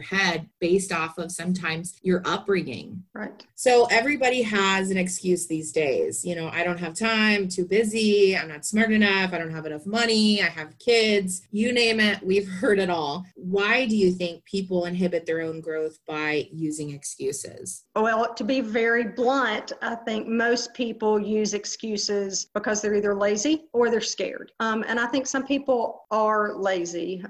head 0.00 0.48
based 0.60 0.92
off 0.92 1.18
of 1.18 1.30
sometimes 1.30 1.98
your 2.02 2.22
upbringing. 2.24 3.02
Right. 3.14 3.44
So 3.54 3.86
everybody 3.90 4.42
has 4.42 4.90
an 4.90 4.96
excuse 4.96 5.46
these 5.46 5.70
days. 5.70 6.24
You 6.24 6.34
know, 6.34 6.48
I 6.48 6.64
don't 6.64 6.80
have 6.80 6.94
time, 6.94 7.48
too 7.48 7.66
busy, 7.66 8.36
I'm 8.36 8.48
not 8.48 8.64
smart 8.64 8.92
enough, 8.92 9.32
I 9.32 9.38
don't 9.38 9.52
have 9.52 9.66
enough 9.66 9.86
money, 9.86 10.42
I 10.42 10.46
have 10.46 10.78
kids, 10.78 11.42
you 11.50 11.72
name 11.72 12.00
it, 12.00 12.22
we've 12.22 12.48
heard 12.60 12.78
it 12.78 12.90
all. 12.90 13.24
Why 13.36 13.86
do 13.86 13.96
you 13.96 14.12
think 14.12 14.44
people 14.44 14.86
inhibit 14.86 15.26
their 15.26 15.42
own 15.42 15.60
growth 15.60 15.98
by 16.06 16.48
using 16.52 16.90
excuses? 16.90 17.84
Well, 17.94 18.34
to 18.34 18.44
be 18.44 18.60
very 18.60 19.04
blunt, 19.04 19.72
I 19.82 19.94
think 19.94 20.26
most 20.26 20.72
people 20.74 21.18
use 21.18 21.54
excuses 21.54 22.46
because 22.54 22.80
they're 22.80 22.94
either 22.94 23.14
lazy 23.14 23.64
or 23.72 23.90
they're 23.90 24.00
scared. 24.00 24.52
Um, 24.60 24.84
and 24.88 24.98
I 24.98 25.06
think 25.06 25.26
some 25.26 25.46
people 25.46 26.06
are 26.10 26.54
lazy. 26.54 27.22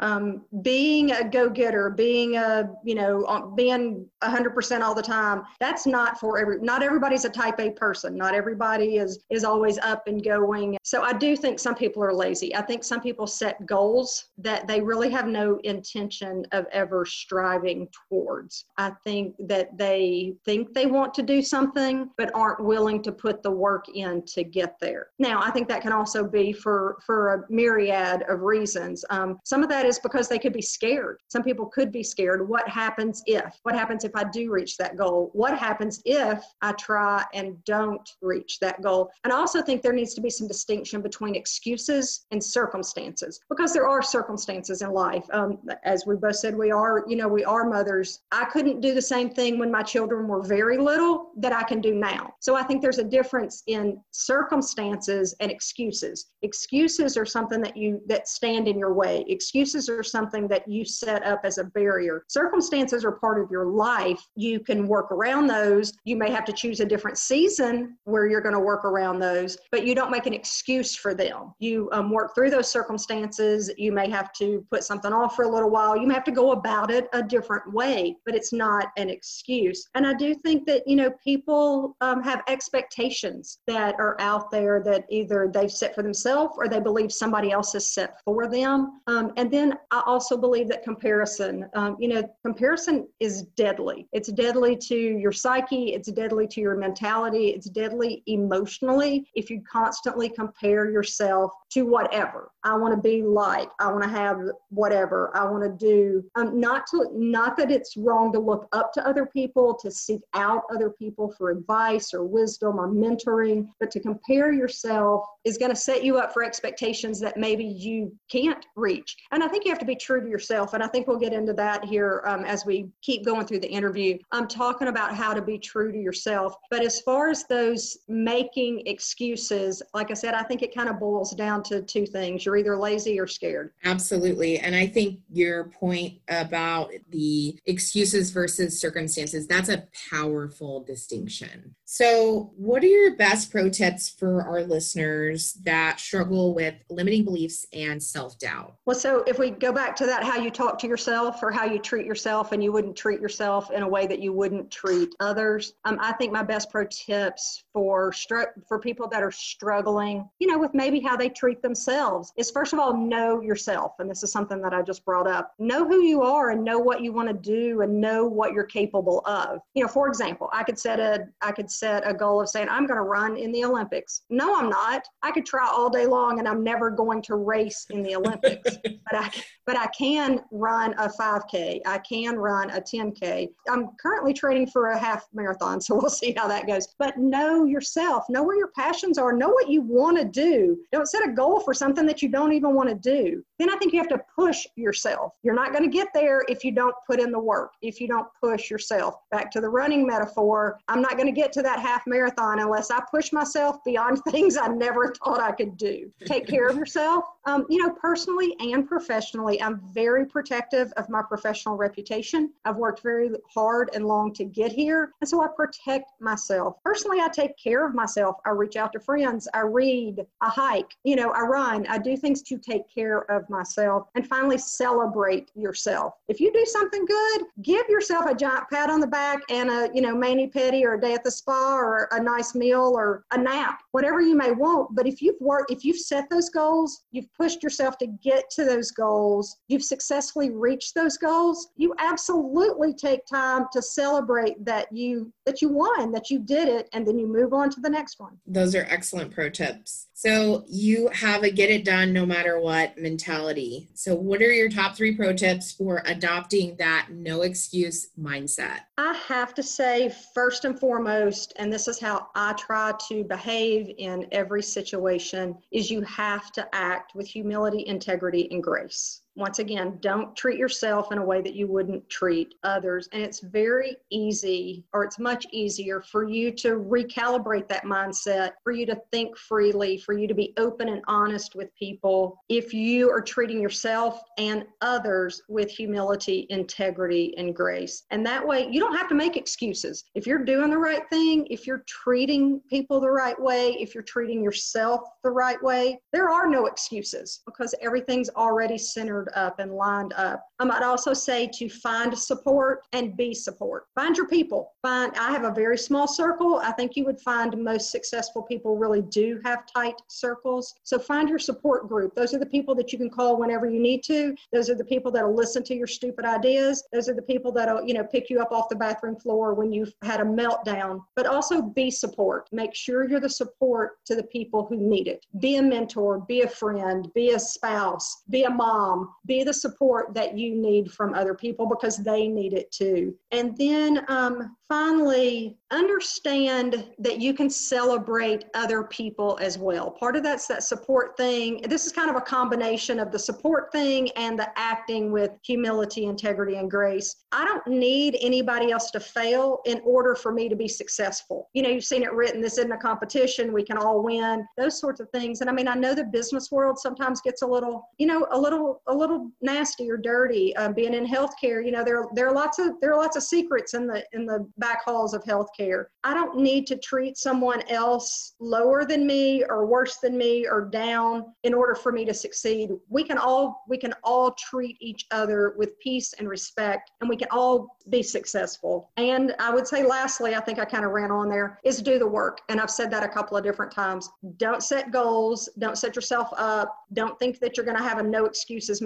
Being 0.63 1.13
a 1.13 1.29
go-getter 1.29 1.91
being 1.91 2.37
a 2.37 2.71
you 2.85 2.95
know 2.95 3.53
being 3.57 4.07
100% 4.23 4.81
all 4.81 4.95
the 4.95 5.03
time 5.03 5.43
that's 5.61 5.87
not 5.87 6.19
for 6.19 6.39
every 6.39 6.61
not 6.61 6.83
everybody's 6.83 7.25
a 7.25 7.31
type 7.31 7.61
a 7.61 7.71
person. 7.71 8.17
Not 8.17 8.35
everybody 8.35 8.97
is 8.97 9.25
is 9.31 9.45
always 9.45 9.79
up 9.79 10.07
and 10.07 10.23
going. 10.23 10.77
So 10.83 11.03
i 11.03 11.13
do 11.13 11.37
think 11.37 11.59
some 11.59 11.75
people 11.75 12.03
are 12.03 12.15
lazy. 12.15 12.55
I 12.55 12.63
think 12.63 12.85
some 12.85 13.01
people 13.01 13.27
set 13.27 13.65
goals 13.67 14.27
that 14.39 14.67
they 14.67 14.81
really 14.81 15.11
have 15.11 15.27
no 15.27 15.59
intention 15.65 16.45
of 16.53 16.67
ever 16.73 17.05
striving 17.05 17.89
towards. 18.09 18.67
I 18.77 18.91
think 19.05 19.35
that 19.41 19.77
they 19.77 20.35
think 20.45 20.73
they 20.73 20.87
want 20.87 21.15
to 21.15 21.23
do 21.23 21.43
something 21.43 22.11
but 22.17 22.35
aren't 22.35 22.65
willing 22.65 23.03
to 23.03 23.13
put 23.13 23.43
the 23.43 23.51
work 23.51 23.87
in 23.95 24.23
to 24.27 24.45
get 24.45 24.79
there. 24.81 25.09
Now 25.19 25.41
i 25.43 25.51
think 25.51 25.69
that 25.69 25.83
can 25.83 25.93
also 25.93 26.25
be 26.25 26.53
for 26.53 26.99
for 27.07 27.35
a 27.35 27.53
myriad 27.53 28.23
of 28.29 28.41
reasons. 28.41 29.05
Um, 29.11 29.39
some 29.45 29.63
of 29.63 29.69
that 29.69 29.87
is 29.87 29.99
because 29.99 30.29
they 30.35 30.39
could 30.41 30.53
be 30.53 30.61
scared. 30.61 31.21
Some 31.29 31.45
people 31.45 31.67
could 31.67 31.93
be 31.93 32.03
scared. 32.03 32.49
What 32.49 32.69
happens 32.69 33.23
if? 33.27 33.61
What 33.63 33.77
happens 33.77 34.03
if 34.03 34.17
I 34.17 34.25
do 34.25 34.51
reach 34.51 34.77
that 34.79 34.97
goal? 34.97 35.31
What 35.33 35.57
happens 35.57 36.03
if 36.05 36.43
I 36.61 36.73
try 36.73 37.25
and 37.33 37.63
don't 37.65 38.09
reach 38.21 38.59
that 38.59 38.83
goal? 38.83 39.13
And 39.23 39.33
I 39.33 39.37
also 39.37 39.63
think 39.63 39.81
there 39.81 39.93
needs 39.93 40.13
to 40.15 40.21
be 40.21 40.31
some 40.31 40.49
distinction 40.49 41.03
between 41.03 41.37
excuses 41.37 42.27
and 42.33 42.43
circumstances 42.43 43.39
because 43.49 43.73
there 43.73 43.87
are 43.87 44.03
circumstances 44.03 44.83
in 44.83 44.91
life. 44.91 45.25
Um, 45.33 45.61
as 45.85 46.05
we 46.05 46.17
both 46.17 46.35
said, 46.35 46.57
we 46.57 46.73
are, 46.73 47.05
you 47.07 47.15
know, 47.15 47.29
we 47.29 47.45
are 47.45 47.71
mothers. 47.71 48.23
I 48.33 48.47
couldn't 48.47 48.81
do 48.81 48.93
the 48.93 49.03
same 49.03 49.31
thing 49.31 49.61
when 49.61 49.71
my 49.71 49.85
children 49.85 50.27
were 50.27 50.43
very 50.43 50.79
little 50.79 51.31
that 51.37 51.53
I 51.53 51.63
can 51.63 51.81
do 51.81 51.95
now. 51.95 52.35
So 52.41 52.57
I 52.57 52.65
think 52.65 52.83
there's 52.83 52.99
a 52.99 53.05
difference 53.05 53.63
in 53.69 54.01
circumstances 54.11 55.37
and 55.39 55.49
excuses. 55.49 56.33
Excuses 56.43 57.17
are 57.17 57.25
something 57.25 57.61
that 57.61 57.77
you 57.77 58.01
that 58.09 58.27
stand 58.27 58.67
in 58.67 58.81
your 58.81 58.95
way. 58.95 59.25
Excuses 59.29 59.89
are 59.89 60.03
something 60.03 60.24
something 60.25 60.49
that 60.49 60.67
you 60.67 60.85
set 60.87 61.23
up 61.27 61.41
as 61.45 61.59
a 61.59 61.65
barrier. 61.65 62.25
Circumstances 62.29 63.05
are 63.05 63.13
part 63.13 63.39
of 63.43 63.51
your 63.51 63.67
life. 63.67 64.21
You 64.37 64.59
can 64.59 64.89
work 64.89 65.13
around 65.13 65.47
those. 65.47 65.93
You 66.05 66.17
may 66.17 66.31
have 66.31 66.47
to 66.47 66.53
choose 66.53 66.81
a 66.81 66.87
different 66.87 67.19
season 67.19 67.99
where 68.05 68.27
you're 68.27 68.41
going 68.41 68.55
to 68.55 68.61
work 68.61 68.87
around 68.87 69.19
those, 69.19 69.59
but 69.71 69.87
you 69.87 69.95
don't 69.95 70.11
make 70.11 70.27
an 70.27 70.33
excuse 70.33 70.97
for 70.97 71.15
them. 71.15 71.53
You 71.59 71.91
um, 71.93 72.11
work 72.11 72.35
through 72.35 72.51
those 72.51 72.71
circumstances. 72.71 73.71
You 73.77 73.93
may 73.93 74.09
have 74.09 74.33
to 74.35 74.65
put 74.71 74.83
something 74.83 75.13
off 75.13 75.37
for 75.37 75.45
a 75.45 75.49
little 75.49 75.71
while. 75.71 75.95
You 75.95 76.07
may 76.07 76.15
have 76.15 76.25
to 76.25 76.31
go 76.31 76.53
about 76.53 76.91
it 76.91 77.09
a 77.13 77.23
different 77.23 77.71
way, 77.73 78.17
but 78.25 78.35
it's 78.35 78.53
not 78.53 78.87
an 78.97 79.11
excuse. 79.11 79.89
And 79.95 80.07
I 80.07 80.15
do 80.15 80.35
think 80.35 80.67
that, 80.67 80.89
you 80.89 80.97
know, 80.97 81.11
people 81.23 81.97
um, 82.01 82.23
have 82.23 82.43
expectations 82.49 83.59
that 83.67 83.95
are 83.99 84.17
out 84.21 84.51
there 84.51 84.83
that 84.85 85.05
either 85.11 85.51
they've 85.53 85.71
set 85.71 85.95
for 85.95 86.03
themselves 86.03 86.55
or 86.57 86.67
they 86.67 86.81
believe 86.81 87.13
somebody 87.13 87.53
else 87.53 87.75
has 87.75 87.91
set 87.91 88.21
for 88.25 88.49
them. 88.49 89.03
Um, 89.07 89.33
and 89.37 89.51
then 89.51 89.75
I 89.91 90.03
also 90.07 90.37
believe 90.37 90.69
that 90.69 90.83
comparison, 90.83 91.69
um, 91.75 91.97
you 91.99 92.09
know, 92.09 92.23
comparison 92.45 93.09
is 93.21 93.43
deadly. 93.57 94.07
It's 94.13 94.31
deadly 94.31 94.77
to 94.77 94.95
your 94.95 95.33
psyche, 95.33 95.95
it's 95.95 96.11
deadly 96.11 96.47
to 96.49 96.61
your 96.61 96.77
mentality, 96.77 97.49
it's 97.49 97.69
deadly 97.69 98.23
emotionally 98.27 99.27
if 99.35 99.51
you 99.51 99.63
constantly 99.71 100.29
compare 100.29 100.91
yourself 100.91 101.53
to 101.71 101.83
whatever. 101.83 102.51
I 102.63 102.77
want 102.77 102.95
to 102.95 103.01
be 103.01 103.23
like, 103.23 103.69
I 103.81 103.91
want 103.91 104.03
to 104.05 104.09
have 104.09 104.39
whatever, 104.71 105.37
I 105.37 105.45
want 105.45 105.65
to 105.65 105.87
do. 105.87 106.25
Um, 106.35 106.59
not 106.59 106.87
to 106.89 107.09
not 107.13 107.57
that 107.57 107.71
it's 107.71 107.97
wrong 107.97 108.33
to 108.33 108.39
look 108.39 108.69
up 108.73 108.93
to 108.95 109.07
other 109.07 109.27
people, 109.27 109.75
to 109.83 109.91
seek 109.91 110.21
out 110.35 110.63
other 110.73 110.91
people 110.91 111.35
for 111.37 111.51
advice 111.51 112.15
or 112.15 112.25
wisdom 112.25 112.79
or 112.79 112.89
mentoring, 112.89 113.69
but 113.81 113.91
to 113.91 114.01
compare 114.01 114.53
yourself 114.53 115.25
is 115.45 115.59
going 115.59 115.71
to 115.71 115.77
set 115.77 116.05
you 116.05 116.19
up 116.19 116.33
for 116.33 116.43
expectations 116.43 117.21
that 117.21 117.37
maybe 117.37 117.65
you 117.65 118.15
can't 118.31 118.65
reach. 118.77 119.17
And 119.31 119.43
I 119.43 119.49
think 119.49 119.65
you 119.65 119.71
have 119.71 119.79
to 119.81 119.85
be 119.85 119.94
true 119.97 120.21
to 120.21 120.29
yourself. 120.29 120.75
And 120.75 120.83
I 120.83 120.87
think 120.87 121.07
we'll 121.07 121.19
get 121.19 121.33
into 121.33 121.53
that 121.55 121.85
here 121.85 122.23
um, 122.27 122.45
as 122.45 122.65
we 122.65 122.89
keep 123.03 123.25
going 123.25 123.47
through 123.47 123.61
the 123.61 123.71
interview. 123.71 124.19
I'm 124.33 124.49
talking 124.49 124.89
about 124.89 125.15
how 125.15 125.35
to 125.35 125.43
be 125.43 125.59
true 125.59 125.93
to 125.93 125.99
yourself. 125.99 126.57
But 126.71 126.83
as 126.83 127.01
far 127.01 127.29
as 127.29 127.45
those 127.45 127.99
making 128.09 128.83
excuses, 128.87 129.83
like 129.93 130.11
I 130.11 130.15
said, 130.15 130.35
I 130.35 130.43
think 130.43 130.63
it 130.63 130.75
kind 130.75 130.89
of 130.89 130.99
boils 130.99 131.33
down 131.33 131.63
to 131.65 131.83
two 131.83 132.07
things 132.07 132.45
you're 132.45 132.57
either 132.57 132.77
lazy 132.77 133.19
or 133.19 133.27
scared. 133.27 133.73
Absolutely. 133.85 134.59
And 134.59 134.75
I 134.75 134.87
think 134.87 135.21
your 135.31 135.65
point 135.65 136.15
about 136.29 136.91
the 137.11 137.59
excuses 137.67 138.31
versus 138.31 138.81
circumstances, 138.81 139.47
that's 139.47 139.69
a 139.69 139.85
powerful 140.11 140.83
distinction. 140.85 141.75
So, 141.87 142.53
what 142.57 142.83
are 142.83 142.89
your 142.89 143.15
best 143.17 143.51
pro 143.51 143.69
tips 143.69 144.09
for 144.09 144.43
our 144.43 144.63
listeners 144.63 145.53
that 145.65 146.01
struggle 146.01 146.55
with 146.55 146.75
limiting 146.89 147.25
beliefs 147.25 147.67
and 147.73 148.03
self 148.03 148.39
doubt? 148.39 148.77
Well, 148.87 148.97
so 148.97 149.23
if 149.27 149.39
we 149.39 149.51
go 149.51 149.71
back 149.71 149.84
to 149.97 150.07
that, 150.07 150.25
how 150.25 150.37
you 150.37 150.51
talk 150.51 150.79
to 150.81 150.87
yourself 150.87 151.43
or 151.43 151.51
how 151.51 151.65
you 151.65 151.79
treat 151.79 152.07
yourself, 152.07 152.53
and 152.53 152.63
you 152.63 152.73
wouldn't 152.73 152.97
treat 152.97 153.21
yourself 153.21 153.71
in 153.71 153.83
a 153.83 153.89
way 153.89 154.07
that 154.07 154.21
you 154.21 154.33
wouldn't 154.33 154.71
treat 154.71 155.15
others, 155.21 155.75
um, 155.85 155.99
I 156.01 156.13
think 156.13 156.33
my 156.33 156.43
best 156.43 156.71
pro 156.71 156.87
tips 156.87 157.65
for 157.73 158.13
str- 158.13 158.55
for 158.69 158.79
people 158.79 159.09
that 159.09 159.23
are 159.23 159.31
struggling, 159.31 160.29
you 160.39 160.47
know, 160.47 160.59
with 160.59 160.75
maybe 160.75 161.01
how 161.01 161.17
they 161.17 161.29
treat 161.29 161.63
themselves 161.63 162.33
is 162.37 162.51
first 162.51 162.73
of 162.73 162.79
all 162.79 162.97
know 162.97 163.41
yourself, 163.41 163.93
and 163.99 164.11
this 164.11 164.23
is 164.23 164.33
something 164.33 164.61
that 164.63 164.73
I 164.73 164.83
just 164.83 165.05
brought 165.05 165.27
up. 165.27 165.53
Know 165.59 165.87
who 165.87 166.03
you 166.03 166.23
are 166.23 166.51
and 166.51 166.65
know 166.65 166.79
what 166.79 167.01
you 167.01 167.13
want 167.13 167.29
to 167.29 167.35
do 167.35 167.83
and 167.83 168.01
know 168.01 168.27
what 168.27 168.53
you're 168.53 168.65
capable 168.65 169.21
of. 169.27 169.61
You 169.75 169.83
know, 169.83 169.89
for 169.89 170.09
example, 170.09 170.49
I 170.53 170.63
could 170.63 170.79
set 170.79 171.01
a 171.01 171.27
I 171.43 171.53
could 171.53 171.71
set 171.71 172.09
a 172.09 172.15
goal 172.15 172.41
of 172.41 172.49
saying, 172.49 172.69
I'm 172.69 172.87
going 172.87 172.99
to 172.99 173.03
run 173.03 173.37
in 173.37 173.53
the 173.53 173.65
Olympics. 173.65 174.23
No, 174.31 174.57
I'm 174.57 174.69
not. 174.69 175.07
I 175.23 175.31
could 175.31 175.47
try 175.47 175.69
all 175.69 175.91
day 175.91 176.07
long 176.07 176.39
and 176.39 176.49
I'm 176.49 176.63
never 176.63 176.91
going 176.91 177.23
to 177.23 177.37
race 177.37 177.87
in 177.91 178.03
the 178.03 178.17
Olympics. 178.17 178.77
but 179.11 179.15
I 179.15 179.31
but 179.67 179.74
I 179.77 179.87
can 179.89 180.41
run 180.51 180.95
a 180.95 181.09
5K. 181.09 181.81
I 181.87 181.99
can 181.99 182.37
run 182.37 182.71
a 182.71 182.81
10K. 182.81 183.49
I'm 183.69 183.89
currently 184.01 184.33
training 184.33 184.69
for 184.69 184.89
a 184.89 184.99
half 184.99 185.27
marathon, 185.33 185.81
so 185.81 185.95
we'll 185.95 186.11
see 186.11 186.35
how 186.37 186.49
that 186.49 186.67
goes. 186.67 186.89
But 186.99 187.19
know 187.19 187.65
yourself, 187.65 188.25
know 188.29 188.43
where 188.43 188.57
your 188.57 188.71
passions 188.77 189.19
are, 189.19 189.33
know 189.33 189.51
what 189.51 189.69
you 189.69 189.83
want 189.83 190.19
to 190.19 190.25
do. 190.25 190.79
Don't 190.93 191.09
set 191.09 191.29
a 191.29 191.33
goal 191.33 191.61
for 191.61 191.75
something 191.75 192.07
that 192.07 192.23
you 192.23 192.29
don't 192.29 192.53
even 192.53 192.75
want 192.75 192.89
to 192.89 192.95
do. 192.95 193.45
Then 193.59 193.71
I 193.71 193.77
think 193.77 193.93
you 193.93 193.99
have 193.99 194.09
to 194.09 194.21
push 194.35 194.67
yourself. 194.77 195.35
You're 195.43 195.55
not 195.55 195.73
going 195.73 195.85
to 195.85 195.91
get 195.91 196.09
there 196.13 196.45
if 196.49 196.65
you 196.65 196.73
don't 196.73 196.95
put 197.09 197.21
in 197.21 197.31
the 197.31 197.39
work, 197.39 197.73
if 197.83 198.01
you 198.01 198.09
don't 198.09 198.27
push 198.41 198.71
yourself. 198.71 199.17
Back 199.31 199.51
to 199.53 199.61
the 199.61 199.69
running 199.69 200.07
metaphor, 200.07 200.79
I'm 200.89 201.01
not 201.01 201.13
going 201.13 201.27
to 201.27 201.33
get 201.33 201.53
to 201.53 201.63
that 201.63 201.79
half 201.79 202.03
marathon 202.07 202.61
unless 202.61 202.91
I 202.91 203.01
push 203.11 203.33
myself 203.33 203.83
beyond 203.85 204.23
things 204.31 204.57
I 204.57 204.69
never 204.69 205.15
thought 205.23 205.41
I 205.41 205.53
could 205.53 205.77
do. 205.77 206.11
Take 206.25 206.47
care 206.47 206.69
of 206.69 206.77
yourself. 206.77 207.25
Um, 207.47 207.67
you 207.69 207.79
know, 207.79 207.93
personally 207.93 208.57
and 208.61 208.89
professionally, 208.89 209.61
I'm 209.63 209.81
very 209.93 210.27
protective 210.27 210.93
of 210.97 211.09
my 211.09 211.23
professional 211.23 211.77
reputation. 211.77 212.53
I've 212.65 212.77
worked 212.77 213.03
very 213.03 213.31
hard 213.53 213.91
and 213.95 214.07
long 214.07 214.33
to 214.35 214.45
get 214.45 214.73
here, 214.73 215.13
and 215.21 215.29
so 215.29 215.43
I 215.43 215.49
protect 215.55 216.11
myself. 216.21 216.77
Personally, 216.85 217.21
I 217.21 217.29
take 217.29 217.57
care 217.57 217.87
of 217.87 217.95
myself. 217.95 218.37
I 218.47 218.51
reach 218.51 218.77
out 218.77 218.93
to 218.93 219.01
friends, 219.01 219.47
I 219.55 219.61
read, 219.61 220.25
I 220.41 220.49
hike, 220.49 220.91
you 221.05 221.17
know, 221.17 221.31
I 221.31 221.41
run, 221.41 221.87
I 221.87 221.99
do 221.99 222.17
things 222.17 222.43
to 222.43 222.59
take 222.59 222.83
care 222.93 223.31
of 223.31 223.44
myself. 223.51 224.09
And 224.15 224.27
finally, 224.27 224.59
celebrate 224.59 225.51
yourself. 225.55 226.15
If 226.29 226.41
you 226.41 226.53
do 226.53 226.65
something 226.67 227.05
good, 227.05 227.43
give 227.63 227.89
yourself 227.89 228.27
a 228.27 228.35
giant 228.35 228.65
pat 228.71 228.91
on 228.91 229.01
the 229.01 229.07
back 229.07 229.41
and 229.51 229.71
a, 229.71 229.91
you 229.95 230.01
know, 230.01 230.17
mani 230.17 230.49
pedi 230.49 230.85
or 230.85 230.95
a 230.95 231.01
day 231.01 231.15
at 231.15 231.25
the 231.25 231.31
spa 231.31 231.77
or 231.77 232.09
a 232.13 232.23
nice 232.23 232.55
meal 232.55 232.93
or 232.95 233.25
a 233.33 233.39
nap, 233.39 233.81
whatever 233.93 234.21
you 234.21 234.37
may 234.37 234.53
want. 234.53 234.95
But 234.95 235.07
if 235.07 235.23
you've 235.23 235.41
worked, 235.41 235.71
if 235.71 235.85
you've 235.85 235.99
set 235.99 236.29
those 236.31 236.51
goals, 236.51 237.03
you've 237.11 237.33
pushed 237.35 237.63
yourself 237.63 237.99
to 237.99 238.07
get 238.07 238.51
to 238.51 238.65
those 238.65 238.91
goals, 238.91 239.57
you've 239.69 239.85
successfully 239.85 240.51
reached 240.51 240.95
those 240.95 241.17
goals, 241.17 241.69
you 241.77 241.95
absolutely 241.99 242.95
take 242.95 243.27
time 243.27 243.67
to 243.73 243.83
celebrate 243.83 244.65
that 244.65 244.91
you 244.93 245.33
that 245.47 245.61
you 245.63 245.69
won, 245.69 246.13
that 246.13 246.31
you 246.31 246.39
did 246.39 246.69
it, 246.69 246.89
and 246.93 247.07
then 247.07 247.19
you 247.19 247.27
move 247.27 247.53
on 247.53 247.71
to 247.71 247.81
the 247.81 247.91
next 247.91 248.21
one. 248.21 248.37
Those 248.47 248.75
are 248.75 248.87
excellent 248.89 249.33
pro 249.33 249.51
tips. 249.51 250.09
So 250.25 250.65
you 250.67 251.11
have 251.13 251.43
a 251.43 251.51
get 251.51 251.69
it 251.69 251.85
done 251.85 252.15
no 252.15 252.25
matter 252.25 252.59
what 252.59 252.97
mentality. 252.97 253.91
So 253.93 254.15
what 254.15 254.41
are 254.41 254.51
your 254.51 254.71
top 254.71 254.97
three 254.97 255.15
pro 255.15 255.35
tips 255.35 255.71
for 255.71 256.03
adopting 256.07 256.77
that 256.77 257.09
no 257.11 257.43
excuse 257.43 258.09
mindset? 258.19 258.81
I 258.97 259.13
have 259.29 259.53
to 259.53 259.63
say, 259.63 260.15
first 260.35 260.65
and 260.65 260.81
foremost, 260.81 261.53
and 261.57 261.71
this 261.71 261.89
is 261.89 262.01
how 262.01 262.29
I 262.35 262.55
try 262.55 262.95
to 263.09 263.25
behave 263.25 263.95
in 263.99 264.27
every 264.33 264.63
situation, 264.63 265.59
is 265.71 265.91
you 265.91 266.01
have 266.03 266.51
to 266.53 266.67
act 266.75 267.15
with 267.15 267.27
humility, 267.27 267.85
integrity, 267.87 268.49
and 268.51 268.63
grace 268.63 269.21
once 269.37 269.59
again, 269.59 269.99
don't 270.01 270.37
treat 270.37 270.59
yourself 270.59 271.11
in 271.11 271.19
a 271.19 271.25
way 271.25 271.43
that 271.43 271.55
you 271.55 271.67
wouldn't 271.67 272.09
treat 272.09 272.55
others. 272.63 273.09
And 273.13 273.23
it's 273.23 273.41
very 273.41 273.97
easy, 274.11 274.85
or 274.93 275.05
it's 275.05 275.19
much 275.19 275.47
easier 275.51 276.01
for 276.01 276.29
you 276.29 276.53
to 276.53 276.77
recalibrate 276.77 277.69
that 277.69 277.85
mindset, 277.85 278.53
for 278.63 278.73
you 278.73 278.87
to 278.87 279.01
think 279.11 279.37
freely, 279.37 279.99
for 279.99 280.13
you 280.13 280.29
to 280.29 280.35
be 280.35 280.55
open 280.57 280.89
and 280.89 281.03
honest 281.09 281.55
with 281.55 281.75
people 281.75 282.39
if 282.49 282.73
you 282.73 283.11
are 283.11 283.21
treating 283.21 283.61
yourself 283.61 284.21
and 284.39 284.65
others 284.81 285.43
with 285.49 285.71
humility, 285.71 286.47
integrity, 286.51 287.35
and 287.37 287.57
grace. 287.57 288.05
And 288.11 288.25
that 288.27 288.47
way, 288.47 288.69
you 288.71 288.79
don't 288.79 288.97
have 288.97 289.09
to 289.09 289.15
make 289.15 289.37
excuses. 289.37 290.05
If 290.15 290.27
you're 290.27 290.45
doing 290.45 290.71
the 290.71 290.79
right 290.79 291.03
thing, 291.11 291.47
if 291.51 291.67
you're 291.67 291.85
treating 291.89 292.61
people 292.71 293.01
the 293.01 293.11
right 293.11 293.41
way, 293.41 293.77
if 293.81 293.95
you're 293.95 294.05
treating 294.05 294.43
yourself 294.43 295.01
the 295.23 295.31
right 295.31 295.61
way, 295.63 295.99
there 296.13 296.29
are 296.29 296.49
no 296.49 296.67
excuses 296.67 297.41
because 297.47 297.75
everything's 297.81 298.31
already 298.31 298.79
centered 298.79 299.24
up 299.35 299.59
and 299.59 299.73
lined 299.73 300.13
up. 300.15 300.45
I 300.61 300.65
might 300.65 300.83
also 300.83 301.13
say 301.13 301.51
to 301.55 301.69
find 301.69 302.17
support 302.17 302.83
and 302.93 303.17
be 303.17 303.35
support. 303.35 303.87
Find 303.95 304.17
your 304.17 304.29
people. 304.29 304.73
Find, 304.83 305.13
I 305.17 305.33
have 305.33 305.45
a 305.45 305.51
very 305.51 305.77
small 305.77 306.07
circle. 306.07 306.61
I 306.63 306.73
think 306.73 306.97
you 306.97 307.05
would 307.05 307.21
find 307.21 307.57
most 307.63 307.91
successful 307.91 308.43
people 308.43 308.77
really 308.77 309.03
do 309.03 309.41
have 309.45 309.65
tight 309.67 310.01
circles. 310.09 310.75
So 310.85 310.99
find 310.99 311.29
your 311.29 311.39
support 311.39 311.89
group. 311.89 312.15
Those 312.15 312.35
are 312.35 312.39
the 312.39 312.47
people 312.47 312.75
that 312.77 312.93
you 312.93 312.99
can 312.99 313.11
call 313.11 313.39
whenever 313.39 313.69
you 313.69 313.81
need 313.81 314.03
to. 314.05 314.35
Those 314.53 314.71
are 314.71 314.75
the 314.75 314.85
people 314.85 315.11
that'll 315.11 315.35
listen 315.35 315.63
to 315.65 315.75
your 315.75 315.87
stupid 315.87 316.25
ideas. 316.25 316.85
Those 316.93 317.09
are 317.09 317.15
the 317.15 317.23
people 317.23 317.51
that'll, 317.53 317.85
you 317.85 317.95
know, 317.95 318.05
pick 318.05 318.31
you 318.31 318.41
up 318.41 318.53
off 318.53 318.69
the 318.69 318.77
bathroom 318.77 319.17
floor 319.17 319.55
when 319.55 319.73
you've 319.73 319.95
had 320.03 320.21
a 320.21 320.25
meltdown. 320.25 321.01
But 321.17 321.27
also 321.27 321.63
be 321.63 321.91
support. 321.91 322.49
Make 322.53 322.75
sure 322.75 323.09
you're 323.09 323.21
the 323.21 323.29
support 323.29 324.05
to 324.07 324.15
the 324.15 324.25
people 324.25 324.67
who 324.67 324.77
need 324.77 325.09
it. 325.09 325.27
Be 325.41 325.57
a 325.57 325.63
mentor, 325.63 326.21
be 326.21 326.43
a 326.43 326.49
friend, 326.49 327.11
be 327.15 327.31
a 327.31 327.39
spouse, 327.39 328.23
be 328.31 328.45
a 328.45 328.51
mom, 328.51 329.14
be 329.27 329.45
the 329.45 329.55
support 329.55 330.15
that 330.15 330.37
you 330.37 330.55
need 330.55 330.93
from 330.93 331.15
other 331.15 331.35
people 331.35 331.67
because 331.67 331.97
they 331.99 332.29
need 332.29 332.53
it 332.53 332.71
too. 332.71 333.15
And 333.31 333.57
then 333.57 334.05
um, 334.09 334.57
finally, 334.69 335.57
understand 335.71 336.87
that 336.99 337.21
you 337.21 337.35
can 337.35 337.51
celebrate 337.51 338.45
other 338.55 338.85
people 338.85 339.39
as 339.41 339.59
well. 339.59 339.91
Part 339.91 340.17
of 340.17 340.23
that's 340.23 340.47
that 340.47 340.63
support 340.63 341.17
thing. 341.17 341.61
This 341.69 341.85
is 341.87 341.93
kind 341.93 342.11
of 342.11 342.17
a 342.17 342.21
combination 342.21 342.99
of 343.01 343.11
the 343.11 343.19
support 343.19 343.73
thing 343.73 344.11
and 344.17 344.39
the 344.39 344.49
acting 344.57 345.11
with 345.11 345.33
humility, 345.45 346.05
integrity, 346.05 346.57
and 346.57 346.71
grace. 346.71 347.17
I 347.33 347.45
don't 347.45 347.67
need 347.67 348.17
anybody 348.21 348.71
else 348.71 348.91
to 348.93 349.01
fail 349.01 349.61
in 349.67 349.81
order 349.85 350.15
for 350.15 350.33
me 350.33 350.49
to 350.49 350.57
be 350.57 350.69
successful. 350.69 351.51
You 351.55 351.63
know, 351.63 351.69
you've 351.69 351.85
seen 351.85 352.03
it 352.03 352.13
written, 352.13 352.41
this 352.41 352.59
isn't 352.59 352.73
a 352.73 352.79
competition, 352.79 353.53
we 353.53 353.65
can 353.65 353.77
all 353.77 354.03
win, 354.03 354.47
those 354.57 354.79
sorts 354.79 355.01
of 355.01 355.11
things. 355.11 355.41
And 355.41 355.51
I 355.51 355.53
mean, 355.53 355.69
I 355.69 355.75
know 355.75 355.95
the 355.95 356.05
business 356.05 356.51
world 356.51 356.79
sometimes 356.79 357.21
gets 357.21 357.43
a 357.43 357.47
little, 357.47 357.89
you 357.99 358.07
know, 358.07 358.27
a 358.31 358.39
little, 358.39 358.81
a 358.87 358.95
little 358.95 359.04
nasty 359.41 359.91
or 359.91 359.97
dirty. 359.97 360.55
Um, 360.57 360.73
being 360.73 360.95
in 360.95 361.07
healthcare, 361.07 361.65
you 361.65 361.71
know, 361.71 361.85
there, 361.85 362.05
there 362.15 362.29
are 362.29 362.35
lots 362.35 362.59
of, 362.59 362.81
there 362.81 362.93
are 362.93 363.01
lots 363.01 363.17
of 363.17 363.23
secrets 363.23 363.75
in 363.75 363.87
the, 363.87 364.05
in 364.13 364.27
the 364.27 364.49
back 364.59 364.85
halls 364.85 365.15
of 365.15 365.23
healthcare 365.25 365.55
care. 365.57 365.91
I 366.03 366.15
don't 366.15 366.39
need 366.39 366.67
to 366.69 366.77
treat 366.77 367.17
someone 367.17 367.63
else 367.69 368.35
lower 368.41 368.85
than 368.85 369.07
me 369.07 369.45
or 369.49 369.67
worse 369.67 369.97
than 370.03 370.17
me 370.17 370.47
or 370.47 370.63
down 370.67 371.25
in 371.43 371.55
order 371.55 371.75
for 371.75 371.93
me 371.93 372.05
to 372.05 372.15
succeed. 372.15 372.71
We 372.89 373.05
can 373.05 373.19
all 373.19 373.65
we 373.69 373.79
can 373.79 373.95
all 374.03 374.33
treat 374.33 374.77
each 374.81 375.07
other 375.11 375.55
with 375.57 375.79
peace 375.79 376.15
and 376.19 376.29
respect 376.29 376.91
and 377.01 377.09
we 377.09 377.17
can 377.17 377.29
all 377.31 377.77
be 377.91 378.03
successful. 378.03 378.91
And 378.97 379.35
I 379.39 379.51
would 379.51 379.67
say 379.67 379.85
lastly, 379.85 380.35
I 380.35 380.41
think 380.41 380.59
I 380.59 380.65
kind 380.65 380.85
of 380.85 380.93
ran 380.93 381.11
on 381.11 381.29
there 381.29 381.59
is 381.65 381.81
do 381.83 381.99
the 381.99 382.07
work. 382.07 382.41
And 382.49 382.61
I've 382.61 382.71
said 382.71 382.91
that 382.91 383.03
a 383.03 383.09
couple 383.09 383.37
of 383.37 383.45
different 383.45 383.73
times. 383.73 384.09
Don't 384.37 384.63
set 384.63 384.91
goals, 384.91 385.49
don't 385.59 385.79
set 385.79 385.97
yourself 385.97 386.29
up, 386.37 386.75
don't 386.93 387.19
think 387.19 387.41
that 387.41 387.57
you're 387.57 387.67
going 387.67 387.77
to 387.77 387.83
have 387.83 387.99
a 387.99 388.03
no 388.03 388.27
excuses 388.27 388.81